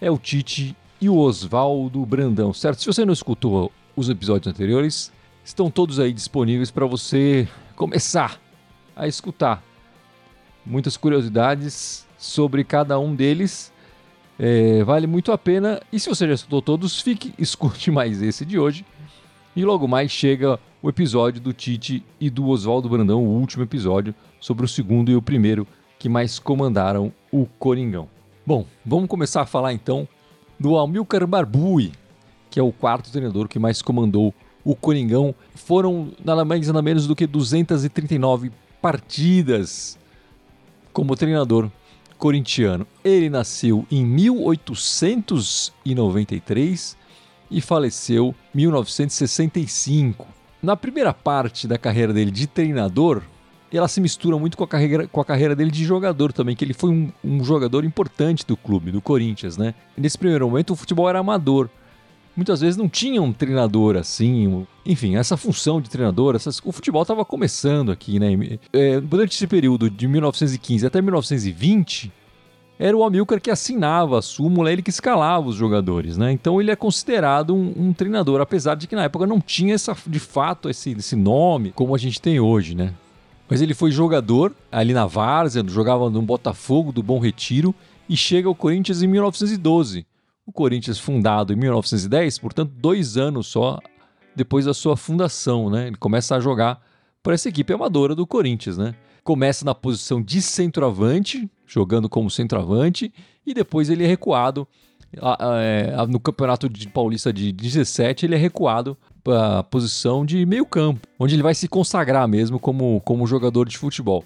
[0.00, 2.82] é o Tite e o Oswaldo Brandão, certo?
[2.82, 5.12] Se você não escutou os episódios anteriores,
[5.44, 8.40] estão todos aí disponíveis para você começar
[8.94, 9.60] a escutar.
[10.64, 13.72] Muitas curiosidades sobre cada um deles.
[14.38, 15.82] É, vale muito a pena.
[15.92, 18.86] E se você já escutou todos, fique, escute mais esse de hoje.
[19.56, 24.12] E logo mais chega o episódio do Tite e do Oswaldo Brandão, o último episódio
[24.40, 25.64] sobre o segundo e o primeiro
[25.96, 28.08] que mais comandaram o Coringão.
[28.44, 30.08] Bom, vamos começar a falar então
[30.58, 31.92] do Amilcar Barbui,
[32.50, 34.34] que é o quarto treinador que mais comandou
[34.64, 35.32] o Coringão.
[35.54, 38.50] Foram nada mais nada menos do que 239
[38.82, 39.96] partidas
[40.92, 41.70] como treinador
[42.18, 42.84] corintiano.
[43.04, 47.03] Ele nasceu em 1893
[47.50, 50.26] e faleceu em 1965.
[50.62, 53.22] Na primeira parte da carreira dele de treinador,
[53.72, 56.64] ela se mistura muito com a carreira, com a carreira dele de jogador também, que
[56.64, 59.74] ele foi um, um jogador importante do clube, do Corinthians, né?
[59.96, 61.68] nesse primeiro momento o futebol era amador
[62.36, 64.66] muitas vezes não tinha um treinador assim.
[64.84, 68.58] Enfim, essa função de treinador, essas, o futebol estava começando aqui, né?
[68.72, 72.12] É, durante esse período de 1915 até 1920,
[72.78, 76.32] era o Amilcar que assinava a súmula, ele que escalava os jogadores, né?
[76.32, 79.96] Então ele é considerado um, um, treinador, apesar de que na época não tinha essa,
[80.06, 82.92] de fato esse, esse nome como a gente tem hoje, né?
[83.48, 87.74] Mas ele foi jogador ali na Várzea, jogava no Botafogo do Bom Retiro
[88.08, 90.06] e chega ao Corinthians em 1912
[90.46, 93.78] o Corinthians fundado em 1910, portanto, dois anos só
[94.36, 95.86] depois da sua fundação, né?
[95.86, 96.82] Ele começa a jogar
[97.22, 98.94] para essa equipe amadora do Corinthians, né?
[99.24, 103.12] Começa na posição de centroavante, jogando como centroavante,
[103.46, 104.68] e depois ele é recuado
[105.50, 110.66] é, no Campeonato de Paulista de 17, ele é recuado para a posição de meio
[110.66, 114.24] campo, onde ele vai se consagrar mesmo como, como jogador de futebol.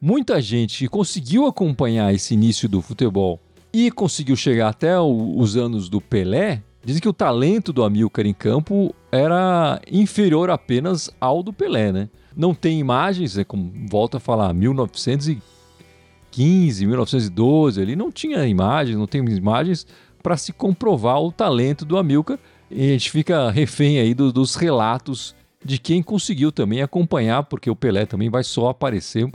[0.00, 3.38] Muita gente que conseguiu acompanhar esse início do futebol
[3.72, 8.26] e conseguiu chegar até o, os anos do Pelé, dizem que o talento do Amilcar
[8.26, 12.08] em campo era inferior apenas ao do Pelé, né?
[12.36, 19.06] Não tem imagens, é como volta a falar, 1915, 1912, ali não tinha imagens, não
[19.06, 19.86] tem imagens
[20.22, 22.38] para se comprovar o talento do Amilcar.
[22.70, 27.68] E a gente fica refém aí do, dos relatos de quem conseguiu também acompanhar, porque
[27.68, 29.28] o Pelé também vai só aparecer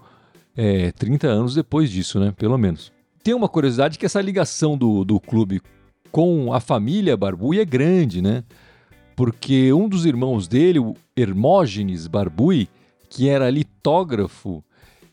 [0.56, 2.34] é, 30 anos depois disso, né?
[2.36, 2.96] Pelo menos
[3.26, 5.60] tem uma curiosidade que essa ligação do, do clube
[6.12, 8.44] com a família Barbui é grande, né?
[9.16, 12.70] Porque um dos irmãos dele, o Hermógenes Barbui,
[13.10, 14.64] que era litógrafo,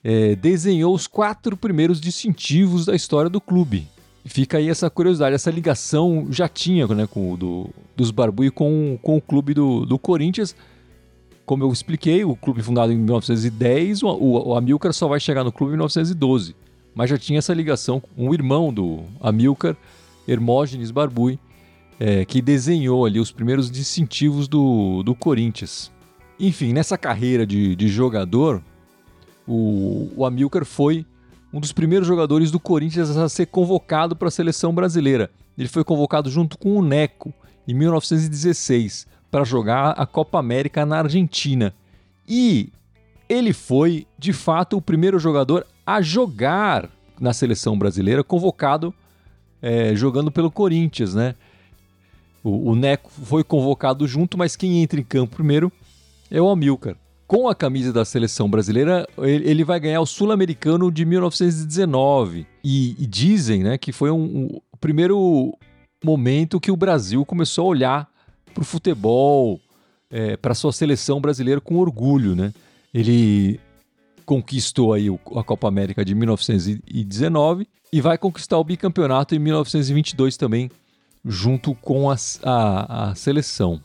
[0.02, 3.86] é, desenhou os quatro primeiros distintivos da história do clube.
[4.24, 9.16] Fica aí essa curiosidade, essa ligação já tinha né, com, do, dos Barbui com, com
[9.16, 10.54] o clube do, do Corinthians.
[11.44, 15.50] Como eu expliquei, o clube fundado em 1910, o, o, Amilcar só vai chegar no
[15.50, 16.54] clube em 1912
[16.94, 19.76] mas já tinha essa ligação com o irmão do Amilcar,
[20.26, 21.38] Hermógenes Barbui,
[21.98, 25.90] é, que desenhou ali os primeiros distintivos do, do Corinthians.
[26.42, 28.60] Enfim, nessa carreira de, de jogador,
[29.46, 31.06] o, o Amilcar foi
[31.52, 35.30] um dos primeiros jogadores do Corinthians a ser convocado para a seleção brasileira.
[35.56, 37.32] Ele foi convocado junto com o Neco
[37.68, 41.72] em 1916 para jogar a Copa América na Argentina.
[42.26, 42.70] E
[43.28, 46.90] ele foi, de fato, o primeiro jogador a jogar
[47.20, 48.92] na seleção brasileira, convocado
[49.62, 51.36] é, jogando pelo Corinthians, né?
[52.42, 55.70] O, o, Neco foi convocado junto, mas quem entra em campo primeiro
[56.32, 56.96] é o Amilcar.
[57.26, 62.46] Com a camisa da seleção brasileira, ele, vai ganhar o Sul-Americano de 1919.
[62.64, 65.56] E, e, dizem né, que foi um, um, o primeiro
[66.04, 68.08] momento que o Brasil começou a olhar
[68.52, 69.60] para o futebol,
[70.10, 72.34] é, para sua seleção brasileira com orgulho.
[72.34, 72.52] Né?
[72.92, 73.60] Ele
[74.26, 80.70] conquistou aí a Copa América de 1919 e vai conquistar o bicampeonato em 1922 também,
[81.24, 83.80] junto com a, a, a seleção.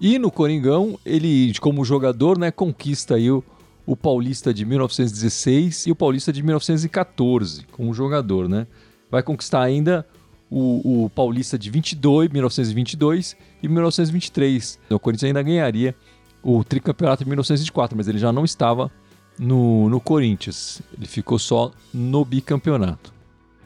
[0.00, 3.42] E no Coringão, ele, como jogador, né, conquista aí o,
[3.84, 8.66] o Paulista de 1916 e o Paulista de 1914, como jogador, né?
[9.10, 10.06] Vai conquistar ainda
[10.50, 14.78] o, o Paulista de 22, 1922 e 1923.
[14.90, 15.94] O Corinthians ainda ganharia
[16.42, 18.90] o tricampeonato de 1924, mas ele já não estava
[19.38, 20.80] no, no Corinthians.
[20.96, 23.12] Ele ficou só no bicampeonato.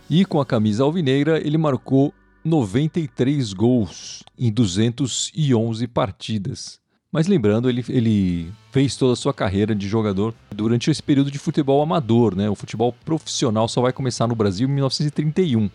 [0.09, 2.13] E com a camisa alvinegra, ele marcou
[2.45, 6.81] 93 gols em 211 partidas.
[7.11, 11.39] Mas lembrando, ele, ele fez toda a sua carreira de jogador durante esse período de
[11.39, 12.49] futebol amador, né?
[12.49, 15.71] O futebol profissional só vai começar no Brasil em 1931.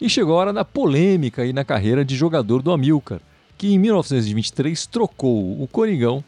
[0.00, 3.20] E chegou a hora da polêmica aí na carreira de jogador do Amilcar,
[3.58, 6.24] que em 1923 trocou o Coringão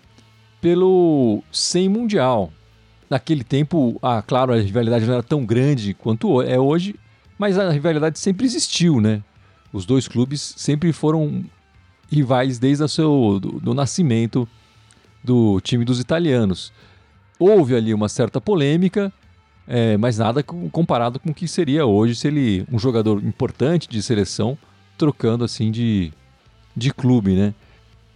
[0.60, 2.52] pelo 100 Mundial,
[3.12, 6.94] Naquele tempo, ah, claro, a rivalidade não era tão grande quanto é hoje,
[7.38, 9.22] mas a rivalidade sempre existiu, né?
[9.72, 11.44] Os dois clubes sempre foram
[12.10, 14.46] rivais desde o seu do, do nascimento
[15.24, 16.72] do time dos italianos.
[17.38, 19.12] Houve ali uma certa polêmica,
[19.66, 24.02] é, mas nada comparado com o que seria hoje se ele, um jogador importante de
[24.02, 24.58] seleção,
[24.98, 26.12] trocando assim de,
[26.76, 27.54] de clube, né?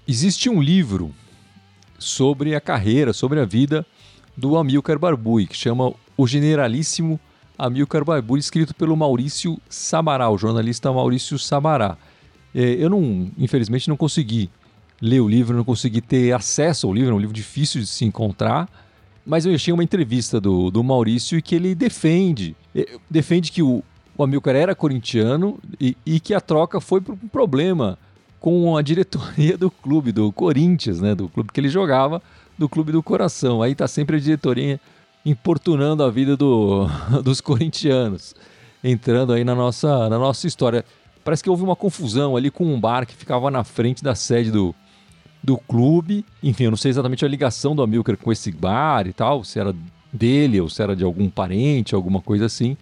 [0.07, 1.13] Existe um livro
[1.99, 3.85] sobre a carreira, sobre a vida
[4.37, 7.19] do Amilcar Barbui, que chama O Generalíssimo
[7.59, 11.97] Amilcar Barbui, escrito pelo Maurício Sabará, o jornalista Maurício Sabará.
[12.55, 14.51] É, eu não, infelizmente, não consegui
[15.01, 18.05] ler o livro, não consegui ter acesso ao livro, é um livro difícil de se
[18.05, 18.69] encontrar,
[19.27, 23.83] mas eu achei uma entrevista do, do Maurício que ele defende, é, defende que o,
[24.17, 27.99] o Amilcar era corintiano e, e que a troca foi por um problema
[28.41, 32.23] com a diretoria do clube, do Corinthians, né, do clube que ele jogava,
[32.57, 33.61] do Clube do Coração.
[33.61, 34.81] Aí tá sempre a diretoria
[35.27, 36.87] importunando a vida do,
[37.25, 38.33] dos corintianos,
[38.83, 40.85] entrando aí na nossa, na nossa história.
[41.25, 44.53] Parece que houve uma confusão ali com um bar que ficava na frente da sede
[44.53, 44.73] do,
[45.43, 46.25] do clube.
[46.41, 49.59] Enfim, eu não sei exatamente a ligação do Amilcar com esse bar e tal, se
[49.59, 49.75] era
[50.13, 52.77] dele ou se era de algum parente, alguma coisa assim.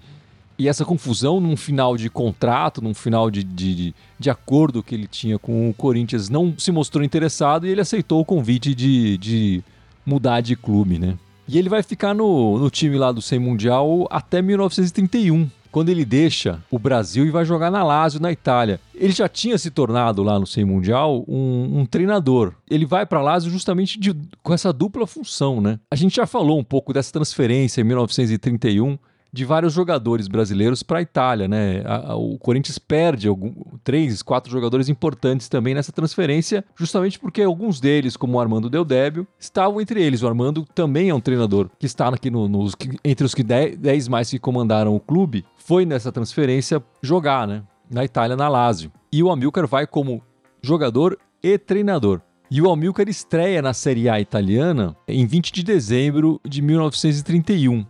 [0.58, 5.08] E essa confusão num final de contrato, num final de, de, de, acordo que ele
[5.08, 9.64] tinha com o Corinthians, não se mostrou interessado e ele aceitou o convite de, de
[10.06, 11.18] mudar de clube, né?
[11.46, 16.04] E ele vai ficar no, no time lá do 100 Mundial até 1931, quando ele
[16.04, 18.80] deixa o Brasil e vai jogar na Lazio, na Itália.
[18.94, 22.54] Ele já tinha se tornado lá no 100 Mundial um, um treinador.
[22.70, 25.78] Ele vai para Lazio justamente de, com essa dupla função, né?
[25.90, 28.96] A gente já falou um pouco dessa transferência em 1931
[29.34, 31.82] de vários jogadores brasileiros para a Itália, né?
[31.84, 33.52] A, a, o Corinthians perde algum,
[33.82, 39.26] três, quatro jogadores importantes também nessa transferência, justamente porque alguns deles, como o Armando Deldébio,
[39.36, 40.22] estavam entre eles.
[40.22, 43.76] O Armando também é um treinador que está aqui no, nos, entre os que dez,
[43.76, 47.64] dez mais que comandaram o clube, foi nessa transferência jogar, né?
[47.90, 48.92] Na Itália, na Lazio.
[49.12, 50.22] E o Amilcar vai como
[50.62, 52.20] jogador e treinador.
[52.48, 57.84] E o Amilcar estreia na Série A italiana em 20 de dezembro de 1931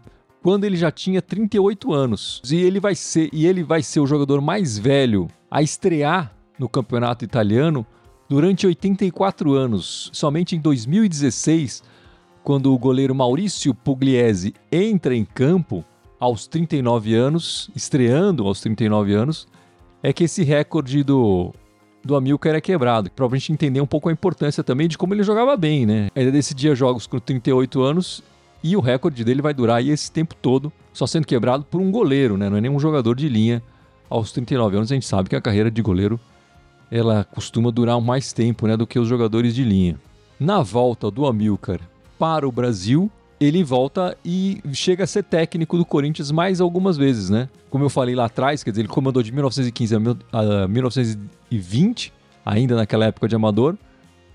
[0.44, 2.42] quando ele já tinha 38 anos.
[2.44, 6.68] E ele vai ser, e ele vai ser o jogador mais velho a estrear no
[6.68, 7.86] campeonato italiano
[8.28, 10.10] durante 84 anos.
[10.12, 11.82] Somente em 2016,
[12.42, 15.82] quando o goleiro Maurício Pugliese entra em campo
[16.20, 19.48] aos 39 anos, estreando aos 39 anos,
[20.02, 21.54] é que esse recorde do,
[22.04, 23.10] do Amilcar é quebrado.
[23.10, 26.10] Para a gente entender um pouco a importância também de como ele jogava bem, né?
[26.14, 28.22] Ele decidia jogos com 38 anos
[28.64, 31.90] e o recorde dele vai durar aí esse tempo todo, só sendo quebrado por um
[31.90, 32.48] goleiro, né?
[32.48, 33.62] Não é nenhum jogador de linha.
[34.08, 36.18] Aos 39 anos a gente sabe que a carreira de goleiro
[36.90, 39.98] ela costuma durar mais tempo, né, do que os jogadores de linha.
[40.40, 41.80] Na volta do Amilcar
[42.18, 47.28] para o Brasil, ele volta e chega a ser técnico do Corinthians mais algumas vezes,
[47.28, 47.50] né?
[47.68, 49.94] Como eu falei lá atrás, quer dizer, ele comandou de 1915
[50.32, 52.12] a 1920,
[52.46, 53.76] ainda naquela época de amador.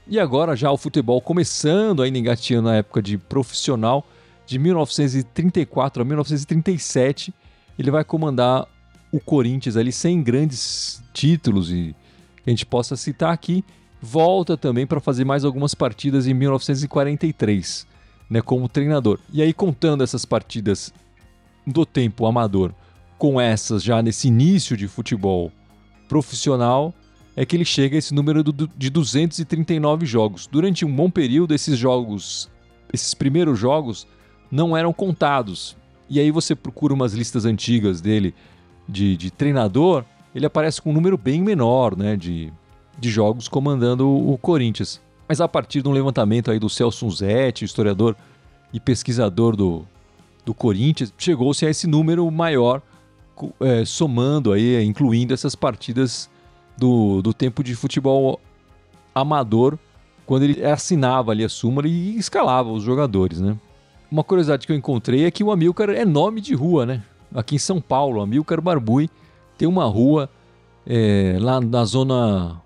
[0.08, 4.06] E agora já o futebol começando ainda engatinhando na época de profissional,
[4.50, 7.32] de 1934 a 1937,
[7.78, 8.68] ele vai comandar
[9.12, 11.96] o Corinthians ali sem grandes títulos e
[12.44, 13.64] que a gente possa citar aqui.
[14.02, 17.88] Volta também para fazer mais algumas partidas em 1943.
[18.30, 19.20] né, como treinador.
[19.34, 20.94] E aí, contando essas partidas
[21.66, 22.74] do tempo amador
[23.18, 25.52] com essas já nesse início de futebol
[26.08, 26.94] profissional,
[27.36, 30.48] é que ele chega a esse número de 239 jogos.
[30.48, 32.50] Durante um bom período, esses jogos,
[32.94, 34.08] esses primeiros jogos,
[34.52, 35.76] não eram contados.
[36.10, 38.34] E aí você procura umas listas antigas dele
[38.88, 40.04] de, de treinador,
[40.34, 42.52] ele aparece com um número bem menor né, de,
[42.98, 45.00] de jogos comandando o, Corinthians.
[45.28, 48.16] Mas a partir de um levantamento aí do Celso Zete, historiador
[48.74, 49.86] e pesquisador do,
[50.44, 52.82] do Corinthians, chegou-se a esse número maior,
[53.60, 56.30] é, somando aí, incluindo essas partidas
[56.78, 58.40] do, do tempo de futebol
[59.14, 59.78] amador,
[60.26, 63.58] quando ele assinava ali a súmula e escalava os jogadores, né?
[64.12, 67.04] Uma curiosidade que eu encontrei é que o Amilcar é nome de rua, né?
[67.34, 69.10] Aqui em São Paulo, Amilcar Barbui
[69.56, 70.30] tem uma rua
[70.86, 72.60] é, lá na zona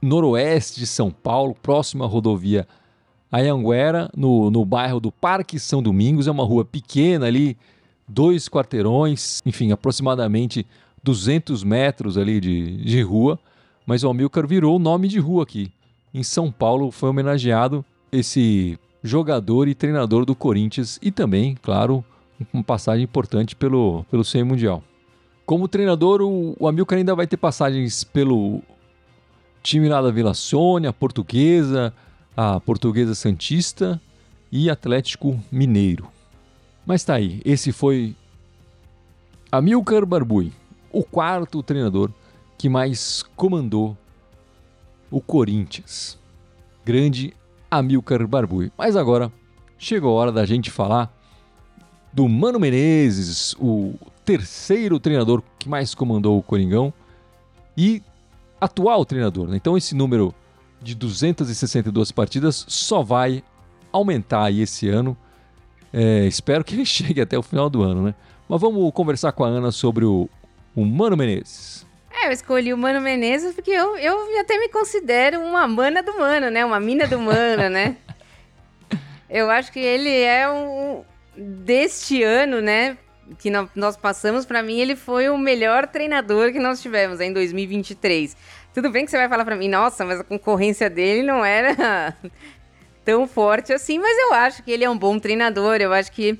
[0.00, 2.66] noroeste de São Paulo, próxima à rodovia
[3.30, 6.26] Ayanguera, no, no bairro do Parque São Domingos.
[6.26, 7.56] É uma rua pequena ali,
[8.08, 10.66] dois quarteirões, enfim, aproximadamente
[11.02, 13.38] 200 metros ali de, de rua.
[13.86, 15.70] Mas o Amilcar virou nome de rua aqui.
[16.14, 22.04] Em São Paulo foi homenageado esse jogador e treinador do Corinthians e também, claro,
[22.52, 24.82] uma passagem importante pelo, pelo CEI Mundial.
[25.44, 28.62] Como treinador, o, o Amilcar ainda vai ter passagens pelo
[29.62, 31.92] time lá da Vila Sônia, Portuguesa,
[32.36, 34.00] a Portuguesa Santista
[34.50, 36.08] e Atlético Mineiro.
[36.86, 38.14] Mas tá aí, esse foi
[39.50, 40.52] Amilcar Barbui,
[40.90, 42.10] o quarto treinador
[42.56, 43.96] que mais comandou
[45.10, 46.18] o Corinthians.
[46.84, 47.34] Grande
[47.72, 48.70] Amilcar Barbui.
[48.76, 49.32] Mas agora
[49.78, 51.10] chegou a hora da gente falar
[52.12, 53.94] do Mano Menezes, o
[54.26, 56.92] terceiro treinador que mais comandou o Coringão
[57.74, 58.02] e
[58.60, 59.48] atual treinador.
[59.48, 59.56] Né?
[59.56, 60.34] Então esse número
[60.82, 63.42] de 262 partidas só vai
[63.90, 65.16] aumentar aí esse ano.
[65.90, 68.14] É, espero que ele chegue até o final do ano, né?
[68.46, 70.28] Mas vamos conversar com a Ana sobre o,
[70.76, 71.86] o Mano Menezes.
[72.22, 76.16] É, eu escolhi o Mano Menezes porque eu, eu até me considero uma mana do
[76.16, 76.64] Mano, né?
[76.64, 77.96] Uma mina do Mano, né?
[79.28, 81.02] Eu acho que ele é um.
[81.34, 82.98] Deste ano, né?
[83.38, 88.36] Que nós passamos, para mim, ele foi o melhor treinador que nós tivemos em 2023.
[88.74, 92.14] Tudo bem que você vai falar para mim, nossa, mas a concorrência dele não era
[93.04, 95.76] tão forte assim, mas eu acho que ele é um bom treinador.
[95.80, 96.38] Eu acho que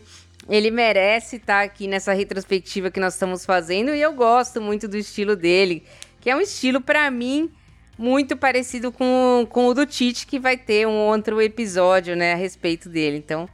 [0.48, 4.88] ele merece estar tá aqui nessa retrospectiva que nós estamos fazendo e eu gosto muito
[4.88, 5.84] do estilo dele,
[6.20, 7.50] que é um estilo para mim
[7.98, 12.36] muito parecido com, com o do Tite, que vai ter um outro episódio, né, a
[12.36, 13.16] respeito dele.
[13.18, 13.48] Então,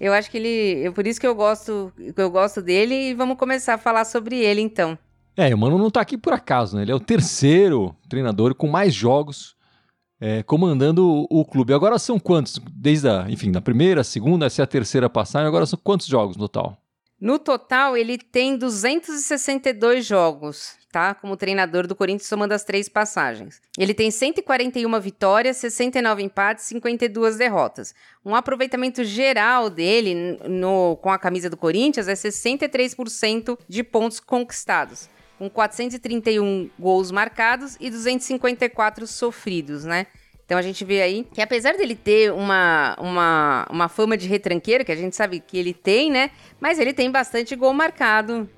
[0.00, 3.74] eu acho que ele, por isso que eu gosto, eu gosto dele e vamos começar
[3.74, 4.98] a falar sobre ele então.
[5.36, 6.82] É, o Mano não tá aqui por acaso, né?
[6.82, 9.56] Ele é o terceiro treinador com mais jogos
[10.22, 11.74] é, comandando o, o, clube.
[11.74, 12.60] Agora são quantos?
[12.72, 16.36] Desde a, enfim, na primeira, segunda, essa é a terceira passagem, agora são quantos jogos
[16.36, 16.78] no total?
[17.20, 21.12] No total, ele tem 262 jogos, tá?
[21.12, 23.60] Como treinador do Corinthians, somando as três passagens.
[23.76, 27.92] Ele tem 141 vitórias, 69 empates, 52 derrotas.
[28.24, 35.08] Um aproveitamento geral dele no, com a camisa do Corinthians é 63% de pontos conquistados
[35.42, 40.06] com 431 gols marcados e 254 sofridos, né?
[40.46, 44.84] Então a gente vê aí que apesar dele ter uma, uma, uma fama de retranqueiro,
[44.84, 46.30] que a gente sabe que ele tem, né?
[46.60, 48.48] Mas ele tem bastante gol marcado,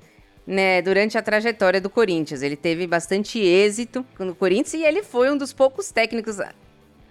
[0.45, 0.79] né?
[0.83, 2.43] Durante a trajetória do Corinthians.
[2.43, 6.37] Ele teve bastante êxito no Corinthians e ele foi um dos poucos técnicos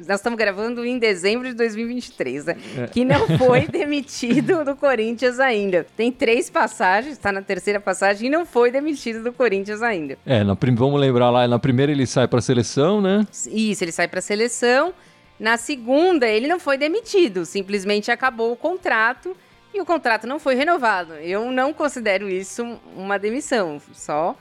[0.01, 2.57] nós estamos gravando em dezembro de 2023, né?
[2.79, 2.87] É.
[2.89, 5.87] Que não foi demitido do Corinthians ainda.
[5.97, 10.19] Tem três passagens, está na terceira passagem e não foi demitido do Corinthians ainda.
[10.27, 13.27] É, na vamos lembrar lá, na primeira ele sai para a seleção, né?
[13.47, 14.93] Isso, ele sai para a seleção.
[15.39, 19.37] Na segunda, ele não foi demitido, simplesmente acabou o contrato
[19.73, 21.15] e o contrato não foi renovado.
[21.15, 24.37] Eu não considero isso uma demissão, só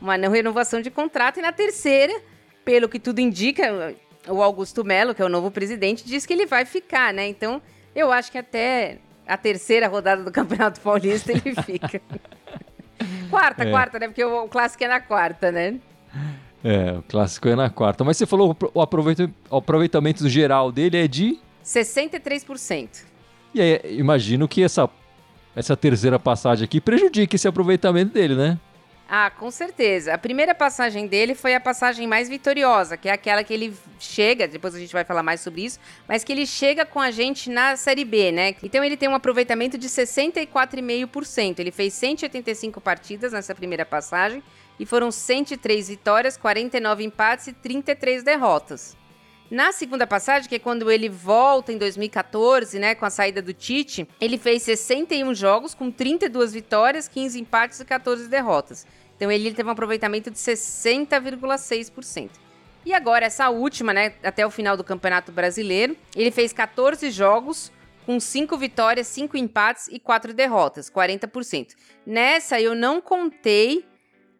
[0.00, 1.38] uma não renovação de contrato.
[1.38, 2.14] E na terceira,
[2.64, 3.94] pelo que tudo indica,
[4.28, 7.26] o Augusto Melo, que é o novo presidente, diz que ele vai ficar, né?
[7.28, 7.60] Então,
[7.94, 12.00] eu acho que até a terceira rodada do Campeonato Paulista ele fica.
[13.30, 13.70] quarta, é.
[13.70, 14.06] quarta, né?
[14.08, 15.78] Porque o, clássico é na quarta, né?
[16.64, 18.04] É, o clássico é na quarta.
[18.04, 23.04] Mas você falou o aproveitamento geral dele é de 63%.
[23.54, 24.88] E aí, imagino que essa
[25.54, 28.58] essa terceira passagem aqui prejudique esse aproveitamento dele, né?
[29.08, 30.14] Ah, com certeza.
[30.14, 34.48] A primeira passagem dele foi a passagem mais vitoriosa, que é aquela que ele chega,
[34.48, 37.48] depois a gente vai falar mais sobre isso, mas que ele chega com a gente
[37.48, 38.56] na Série B, né?
[38.64, 41.60] Então ele tem um aproveitamento de 64,5%.
[41.60, 44.42] Ele fez 185 partidas nessa primeira passagem
[44.78, 48.96] e foram 103 vitórias, 49 empates e 33 derrotas.
[49.50, 53.52] Na segunda passagem, que é quando ele volta em 2014, né, com a saída do
[53.52, 58.84] Tite, ele fez 61 jogos com 32 vitórias, 15 empates e 14 derrotas.
[59.16, 62.30] Então ele teve um aproveitamento de 60,6%.
[62.84, 67.72] E agora essa última, né, até o final do Campeonato Brasileiro, ele fez 14 jogos
[68.04, 71.74] com 5 vitórias, 5 empates e 4 derrotas, 40%.
[72.04, 73.84] Nessa eu não contei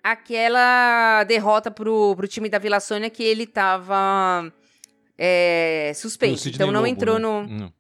[0.03, 4.53] aquela derrota pro, pro time da Vila Sônia que ele tava
[5.19, 6.49] é, suspenso.
[6.49, 7.21] Então não Lobo, entrou né?
[7.21, 7.47] no.
[7.47, 7.73] Não.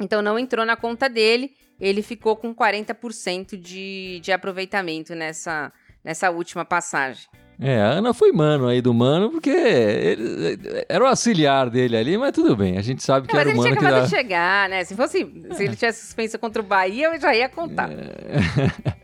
[0.00, 1.52] Então não entrou na conta dele.
[1.80, 5.72] Ele ficou com 40% de, de aproveitamento nessa,
[6.04, 7.26] nessa última passagem.
[7.60, 12.18] É, a Ana foi mano aí do mano, porque ele, era o auxiliar dele ali,
[12.18, 14.02] mas tudo bem, a gente sabe que era o mano que dava...
[14.02, 14.82] de chegar, né?
[14.82, 15.18] Se fosse,
[15.52, 17.90] se ele tivesse suspenso contra o Bahia, eu já ia contar.
[17.90, 19.03] É...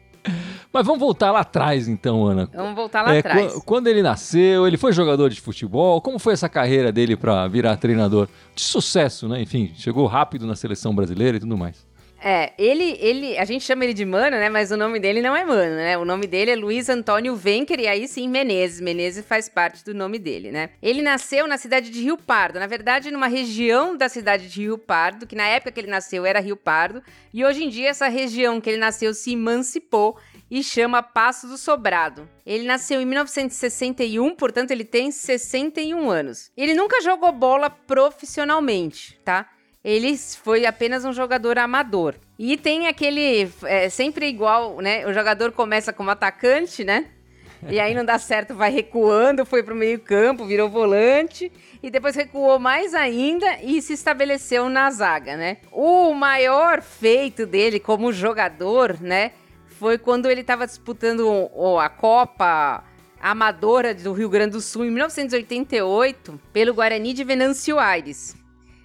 [0.73, 2.49] Mas vamos voltar lá atrás, então, Ana.
[2.55, 3.55] Vamos voltar lá é, atrás.
[3.65, 6.01] Quando ele nasceu, ele foi jogador de futebol.
[6.01, 8.29] Como foi essa carreira dele para virar treinador?
[8.55, 9.43] De sucesso, né?
[9.43, 11.91] Enfim, chegou rápido na seleção brasileira e tudo mais.
[12.23, 14.51] É, ele, ele, a gente chama ele de Mano, né?
[14.51, 15.97] Mas o nome dele não é Mano, né?
[15.97, 18.81] O nome dele é Luiz Antônio Venker e aí sim Menezes.
[18.81, 20.69] Menezes faz parte do nome dele, né?
[20.83, 24.77] Ele nasceu na cidade de Rio Pardo, na verdade numa região da cidade de Rio
[24.77, 28.09] Pardo, que na época que ele nasceu era Rio Pardo, e hoje em dia essa
[28.09, 30.19] região que ele nasceu se emancipou
[30.51, 32.29] e chama Passo do Sobrado.
[32.45, 36.51] Ele nasceu em 1961, portanto ele tem 61 anos.
[36.57, 39.49] Ele nunca jogou bola profissionalmente, tá?
[39.83, 42.17] Ele foi apenas um jogador amador.
[42.39, 43.51] E tem aquele.
[43.63, 45.07] É, sempre igual, né?
[45.07, 47.07] O jogador começa como atacante, né?
[47.69, 51.53] E aí não dá certo, vai recuando, foi pro meio-campo, virou volante
[51.83, 55.59] e depois recuou mais ainda e se estabeleceu na zaga, né?
[55.71, 59.33] O maior feito dele como jogador, né,
[59.81, 61.49] foi quando ele estava disputando
[61.81, 62.85] a Copa
[63.19, 68.37] Amadora do Rio Grande do Sul em 1988 pelo Guarani de Venâncio Aires.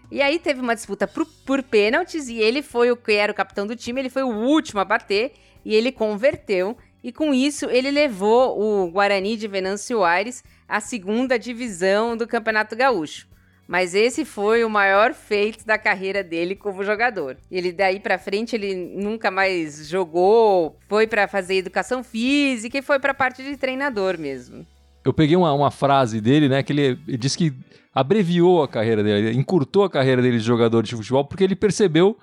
[0.10, 3.36] E aí teve uma disputa por, por pênaltis e ele foi o que era o
[3.36, 5.34] capitão do time, ele foi o último a bater
[5.66, 6.78] e ele converteu.
[7.04, 12.74] E com isso ele levou o Guarani de Venâncio Aires à segunda divisão do Campeonato
[12.74, 13.28] Gaúcho.
[13.68, 17.38] Mas esse foi o maior feito da carreira dele como jogador.
[17.50, 23.00] Ele daí para frente ele nunca mais jogou, foi para fazer educação física e foi
[23.00, 24.66] para parte de treinador mesmo.
[25.04, 27.54] Eu peguei uma, uma frase dele, né, que ele, ele disse que
[27.94, 32.18] abreviou a carreira dele, encurtou a carreira dele de jogador de futebol porque ele percebeu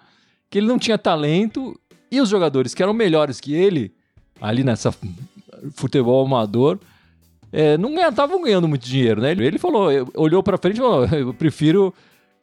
[0.51, 1.79] que ele não tinha talento
[2.11, 3.93] e os jogadores que eram melhores que ele
[4.41, 4.95] ali nessa
[5.75, 6.79] futebol amador
[7.53, 9.33] é, não estavam ganhando muito dinheiro, né?
[9.33, 11.93] Ele, ele falou, olhou para frente e falou: eu prefiro,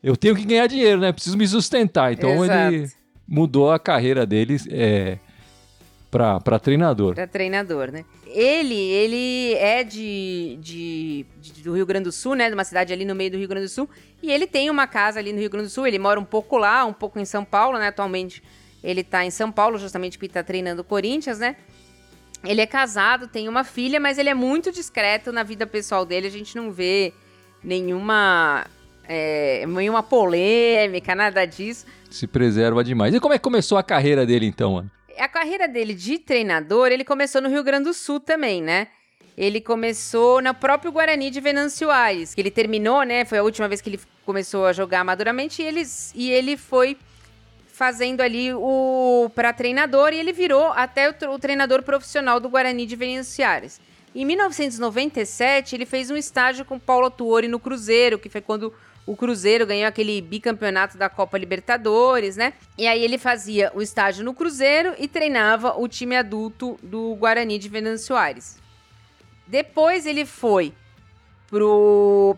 [0.04, 1.12] eu tenho que ganhar dinheiro, né?
[1.12, 2.13] Preciso me sustentar.
[2.13, 2.74] Então Exato.
[2.74, 2.91] ele
[3.28, 5.17] mudou a carreira dele é,
[6.12, 7.15] para treinador.
[7.15, 8.06] Para treinador, né?
[8.28, 12.48] Ele, ele é de, de, de, do Rio Grande do Sul, né?
[12.48, 13.89] De uma cidade ali no meio do Rio Grande do Sul.
[14.22, 15.88] E ele tem uma casa ali no Rio Grande do Sul.
[15.88, 17.88] Ele mora um pouco lá, um pouco em São Paulo, né?
[17.88, 18.43] Atualmente
[18.84, 21.56] ele tá em São Paulo, justamente porque tá treinando o Corinthians, né?
[22.43, 26.28] Ele é casado, tem uma filha, mas ele é muito discreto na vida pessoal dele.
[26.28, 27.13] A gente não vê
[27.63, 28.65] nenhuma,
[29.04, 31.86] é, nenhuma polêmica, nada disso.
[32.10, 33.13] Se preserva demais.
[33.13, 34.91] E como é que começou a carreira dele, então, Ana?
[35.17, 38.88] A carreira dele de treinador, ele começou no Rio Grande do Sul também, né?
[39.38, 43.25] Ele começou no próprio Guarani de Venâncio Aires, que ele terminou, né?
[43.25, 45.84] Foi a última vez que ele começou a jogar amadoramente e ele,
[46.15, 46.97] e ele foi
[47.80, 52.86] fazendo ali o para treinador e ele virou até o, o, treinador profissional do Guarani
[52.86, 53.80] de Venciares.
[54.13, 58.74] Em 1997, ele fez um estágio com Paulo Tuori no Cruzeiro, que foi quando
[59.06, 62.52] o Cruzeiro ganhou aquele bicampeonato da Copa Libertadores, né?
[62.78, 67.58] E aí ele fazia o estágio no Cruzeiro e treinava o time adulto do Guarani
[67.58, 68.58] de Venâncio Aires.
[69.48, 70.74] Depois ele foi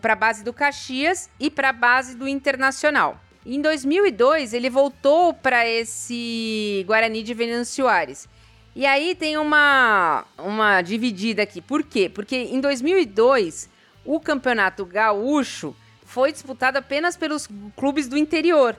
[0.00, 3.20] para a base do Caxias e para a base do Internacional.
[3.44, 7.34] Em 2002, ele voltou para esse Guarani de
[7.82, 8.28] Aires.
[8.74, 11.60] E aí tem uma, uma dividida aqui.
[11.60, 12.08] Por quê?
[12.08, 13.68] Porque em 2002,
[14.04, 15.74] o Campeonato Gaúcho
[16.04, 18.76] foi disputado apenas pelos clubes do interior.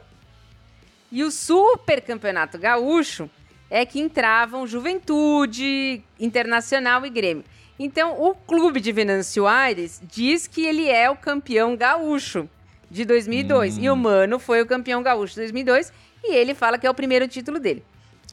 [1.11, 3.29] E o Super Campeonato Gaúcho
[3.69, 7.43] é que entravam Juventude, Internacional e Grêmio.
[7.77, 12.47] Então, o clube de Venâncio Aires diz que ele é o campeão gaúcho
[12.93, 13.77] de 2002.
[13.77, 13.81] Hum.
[13.81, 13.97] E o hum.
[13.97, 15.91] Mano foi o campeão gaúcho de 2002
[16.23, 17.83] e ele fala que é o primeiro título dele.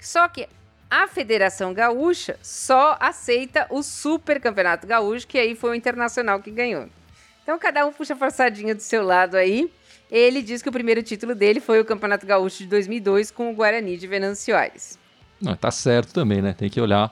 [0.01, 0.47] Só que
[0.91, 6.51] a Federação Gaúcha só aceita o Super Campeonato Gaúcho, que aí foi o Internacional que
[6.51, 6.89] ganhou.
[7.43, 9.71] Então cada um puxa a forçadinha do seu lado aí.
[10.11, 13.55] Ele diz que o primeiro título dele foi o Campeonato Gaúcho de 2002 com o
[13.55, 14.99] Guarani de Venâncio Aires.
[15.41, 16.53] Não, tá certo também, né?
[16.53, 17.11] Tem que olhar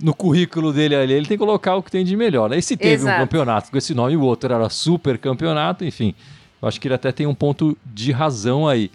[0.00, 2.50] no currículo dele ali, ele tem que colocar o que tem de melhor.
[2.50, 2.58] Né?
[2.58, 3.16] E se teve Exato.
[3.16, 6.14] um campeonato com esse nome e o outro era super campeonato, enfim,
[6.60, 8.90] Eu acho que ele até tem um ponto de razão aí.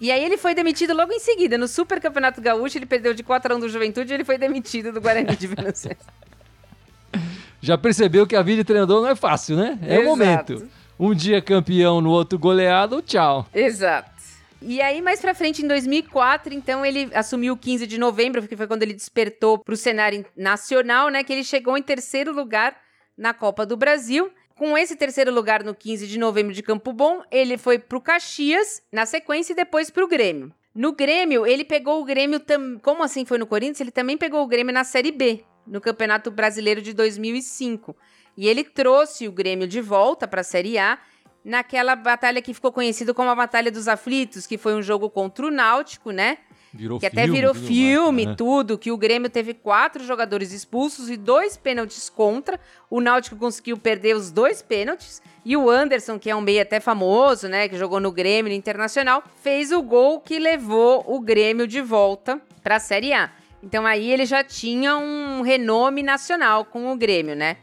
[0.00, 1.56] E aí ele foi demitido logo em seguida.
[1.56, 4.36] No Super Campeonato Gaúcho, ele perdeu de 4 a 1 do Juventude e ele foi
[4.36, 5.96] demitido do Guarani de Venâncio.
[7.60, 9.78] Já percebeu que a vida de treinador não é fácil, né?
[9.82, 10.68] É o momento.
[11.00, 13.46] Um dia campeão, no outro goleado, tchau.
[13.54, 14.16] Exato.
[14.62, 18.56] E aí, mais pra frente, em 2004, então, ele assumiu o 15 de novembro, que
[18.56, 21.22] foi quando ele despertou pro cenário nacional, né?
[21.22, 22.76] Que ele chegou em terceiro lugar
[23.16, 24.30] na Copa do Brasil.
[24.56, 28.82] Com esse terceiro lugar no 15 de novembro de Campo Bom, ele foi pro Caxias,
[28.90, 30.50] na sequência, e depois pro Grêmio.
[30.74, 32.78] No Grêmio, ele pegou o Grêmio, tam...
[32.78, 33.82] como assim foi no Corinthians?
[33.82, 37.94] Ele também pegou o Grêmio na Série B, no Campeonato Brasileiro de 2005.
[38.34, 40.98] E ele trouxe o Grêmio de volta para a Série A
[41.44, 45.46] naquela batalha que ficou conhecida como a Batalha dos Aflitos, que foi um jogo contra
[45.46, 46.38] o Náutico, né?
[46.76, 48.34] Virou que filme, até virou tudo filme, mais, né?
[48.36, 52.60] tudo, que o Grêmio teve quatro jogadores expulsos e dois pênaltis contra.
[52.90, 55.22] O Náutico conseguiu perder os dois pênaltis.
[55.44, 58.56] E o Anderson, que é um meio até famoso, né, que jogou no Grêmio no
[58.56, 63.30] Internacional, fez o gol que levou o Grêmio de volta para a Série A.
[63.62, 67.56] Então aí ele já tinha um renome nacional com o Grêmio, né?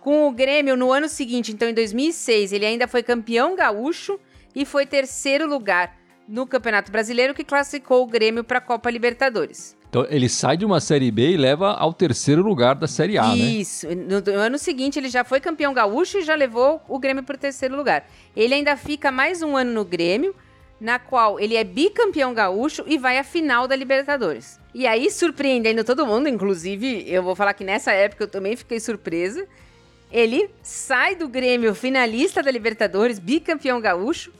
[0.00, 4.18] Com o Grêmio no ano seguinte, então em 2006, ele ainda foi campeão gaúcho
[4.54, 9.76] e foi terceiro lugar no Campeonato Brasileiro que classificou o Grêmio para a Copa Libertadores.
[9.88, 13.26] Então ele sai de uma Série B e leva ao terceiro lugar da Série A,
[13.26, 13.36] né?
[13.36, 13.88] Isso.
[13.88, 17.34] No, no ano seguinte, ele já foi campeão gaúcho e já levou o Grêmio para
[17.34, 18.08] o terceiro lugar.
[18.36, 20.32] Ele ainda fica mais um ano no Grêmio,
[20.80, 24.60] na qual ele é bicampeão gaúcho e vai à final da Libertadores.
[24.72, 28.78] E aí, surpreendendo todo mundo, inclusive, eu vou falar que nessa época eu também fiquei
[28.78, 29.44] surpresa.
[30.12, 34.32] Ele sai do Grêmio finalista da Libertadores, bicampeão gaúcho,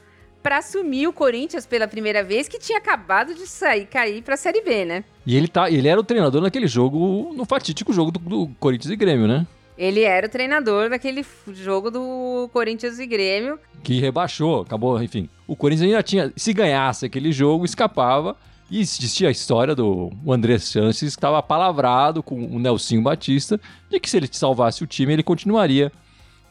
[0.42, 4.36] para assumir o Corinthians pela primeira vez, que tinha acabado de sair, cair para a
[4.36, 5.04] Série B, né?
[5.26, 8.92] E ele, tá, ele era o treinador naquele jogo, no fatídico jogo do, do Corinthians
[8.92, 9.46] e Grêmio, né?
[9.76, 13.58] Ele era o treinador daquele jogo do Corinthians e Grêmio.
[13.82, 15.28] Que rebaixou, acabou, enfim.
[15.46, 18.36] O Corinthians ainda tinha, se ganhasse aquele jogo, escapava.
[18.70, 23.58] E existia a história do o André Sanches, que estava palavrado com o Nelsinho Batista,
[23.90, 25.90] de que se ele salvasse o time, ele continuaria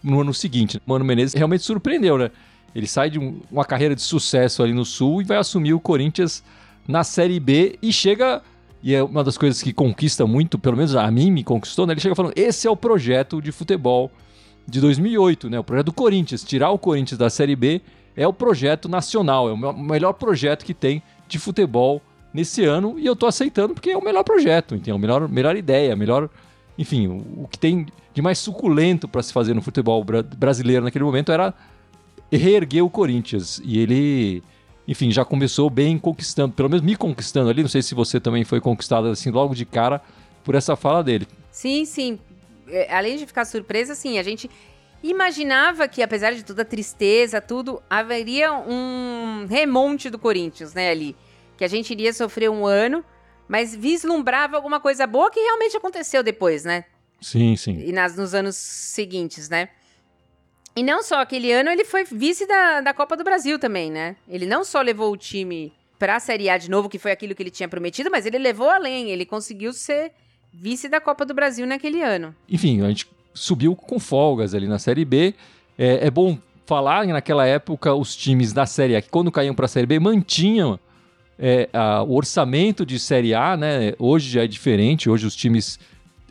[0.03, 0.81] no ano seguinte.
[0.85, 2.31] Mano Menezes realmente surpreendeu, né?
[2.75, 5.79] Ele sai de um- uma carreira de sucesso ali no Sul e vai assumir o
[5.79, 6.43] Corinthians
[6.87, 8.41] na Série B e chega.
[8.81, 11.93] E é uma das coisas que conquista muito, pelo menos a mim me conquistou, né?
[11.93, 14.09] Ele chega falando: esse é o projeto de futebol
[14.67, 15.59] de 2008, né?
[15.59, 16.43] O projeto do Corinthians.
[16.43, 17.81] Tirar o Corinthians da Série B
[18.15, 22.01] é o projeto nacional, é o me- melhor projeto que tem de futebol
[22.33, 24.95] nesse ano e eu tô aceitando porque é o melhor projeto, entendeu?
[24.95, 26.29] A melhor, melhor ideia, a melhor.
[26.77, 31.03] Enfim, o, que tem de mais suculento para se fazer no futebol bra- brasileiro naquele
[31.03, 31.53] momento era
[32.37, 33.61] reerguer o Corinthians.
[33.63, 34.43] E ele,
[34.87, 37.61] enfim, já começou bem conquistando, pelo menos me conquistando ali.
[37.61, 40.01] Não sei se você também foi conquistado assim logo de cara
[40.43, 41.27] por essa fala dele.
[41.51, 42.19] Sim, sim.
[42.67, 44.49] É, Além de ficar surpresa, assim, a gente
[45.01, 51.15] imaginava que, apesar de toda a tristeza, tudo, haveria um remonte do Corinthians, né, ali.
[51.57, 53.03] Que a gente iria sofrer um ano,
[53.47, 56.85] mas vislumbrava alguma coisa boa que realmente aconteceu depois, né?
[57.21, 57.79] Sim, sim.
[57.85, 59.69] E nas, nos anos seguintes, né?
[60.75, 64.15] E não só aquele ano, ele foi vice da, da Copa do Brasil também, né?
[64.27, 67.43] Ele não só levou o time pra Série A de novo, que foi aquilo que
[67.43, 69.09] ele tinha prometido, mas ele levou além.
[69.09, 70.11] Ele conseguiu ser
[70.53, 72.33] vice da Copa do Brasil naquele ano.
[72.47, 75.33] enfim, a gente subiu com folgas ali na Série B.
[75.77, 79.53] É, é bom falar que naquela época os times da Série A, que quando caíam
[79.55, 80.79] para a Série B, mantinham
[81.37, 83.93] é, a- o orçamento de Série A, né?
[83.99, 85.79] Hoje já é diferente, hoje os times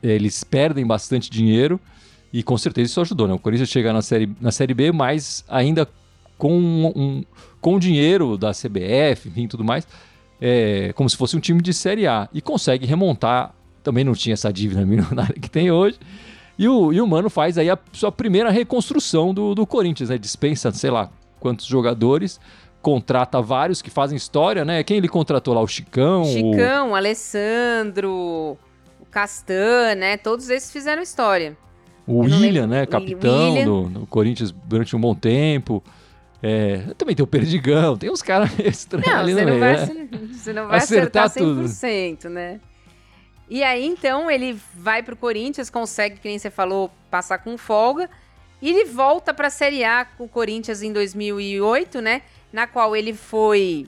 [0.02, 1.78] eles perdem bastante dinheiro
[2.32, 3.34] e com certeza isso ajudou, né?
[3.34, 5.88] O Corinthians chega na Série, na série B, mas ainda
[6.36, 6.52] com,
[6.94, 7.24] um,
[7.60, 9.86] com o dinheiro da CBF, enfim, tudo mais,
[10.40, 13.54] é, como se fosse um time de Série A e consegue remontar.
[13.82, 15.98] Também não tinha essa dívida milionária que tem hoje.
[16.58, 20.18] E o, e o Mano faz aí a sua primeira reconstrução do, do Corinthians, né?
[20.18, 21.08] Dispensa, sei lá,
[21.40, 22.40] quantos jogadores,
[22.82, 24.82] contrata vários que fazem história, né?
[24.82, 25.60] Quem ele contratou lá?
[25.60, 26.22] O Chicão?
[26.22, 28.58] o- Chicão, Alessandro,
[29.00, 30.16] o Castan, né?
[30.16, 31.56] Todos esses fizeram história.
[32.08, 32.86] O William, né?
[32.86, 33.64] Capitão William.
[33.66, 35.84] do, do Corinthians durante um bom tempo.
[36.42, 39.76] É, também tem o Perdigão, tem uns caras estranhos Não, ali você no não, meio,
[39.76, 40.08] vai, né?
[40.32, 41.64] você não vai Acertar acertar tudo.
[41.64, 42.60] 100%, né?
[43.50, 48.08] E aí, então, ele vai pro Corinthians, consegue, que nem você falou, passar com folga.
[48.60, 52.22] E ele volta pra Série A com o Corinthians em 2008, né?
[52.52, 53.86] Na qual ele foi...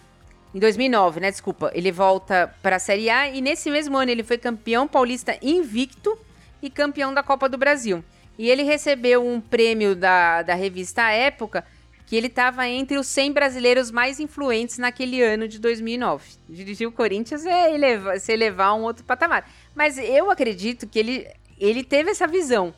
[0.54, 1.30] Em 2009, né?
[1.30, 1.70] Desculpa.
[1.74, 6.18] Ele volta pra Série A e nesse mesmo ano ele foi campeão paulista invicto
[6.62, 8.04] e campeão da Copa do Brasil.
[8.38, 11.64] E ele recebeu um prêmio da, da revista Época
[12.10, 16.24] que ele estava entre os 100 brasileiros mais influentes naquele ano de 2009.
[16.48, 19.48] Dirigir o Corinthians é elevar, se elevar a um outro patamar.
[19.76, 22.74] Mas eu acredito que ele, ele teve essa visão,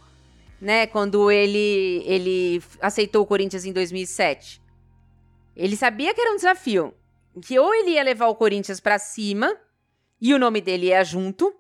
[0.61, 0.87] né?
[0.87, 4.61] Quando ele, ele aceitou o Corinthians em 2007.
[5.57, 6.92] Ele sabia que era um desafio,
[7.40, 9.57] que ou ele ia levar o Corinthians para cima
[10.21, 11.55] e o nome dele ia junto,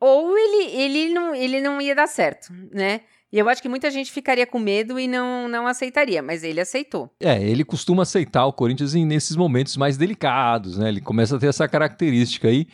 [0.00, 3.00] ou ele, ele, não, ele não ia dar certo, né?
[3.30, 6.60] E eu acho que muita gente ficaria com medo e não, não aceitaria, mas ele
[6.60, 7.10] aceitou.
[7.20, 10.88] É, ele costuma aceitar o Corinthians nesses momentos mais delicados, né?
[10.88, 12.66] Ele começa a ter essa característica aí.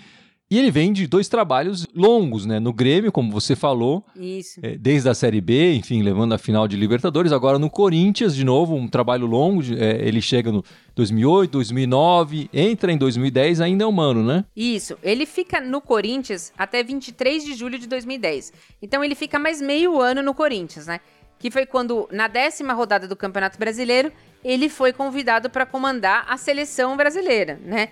[0.55, 2.61] E ele vem de dois trabalhos longos, né?
[2.61, 4.05] No Grêmio, como você falou.
[4.15, 4.61] Isso.
[4.63, 7.33] É, desde a Série B, enfim, levando a final de Libertadores.
[7.33, 9.65] Agora no Corinthians, de novo, um trabalho longo.
[9.77, 10.65] É, ele chega no
[10.95, 14.45] 2008, 2009, entra em 2010, ainda é humano, né?
[14.55, 14.97] Isso.
[15.03, 18.53] Ele fica no Corinthians até 23 de julho de 2010.
[18.81, 21.01] Então ele fica mais meio ano no Corinthians, né?
[21.37, 24.13] Que foi quando, na décima rodada do Campeonato Brasileiro,
[24.45, 27.89] ele foi convidado para comandar a seleção brasileira, né?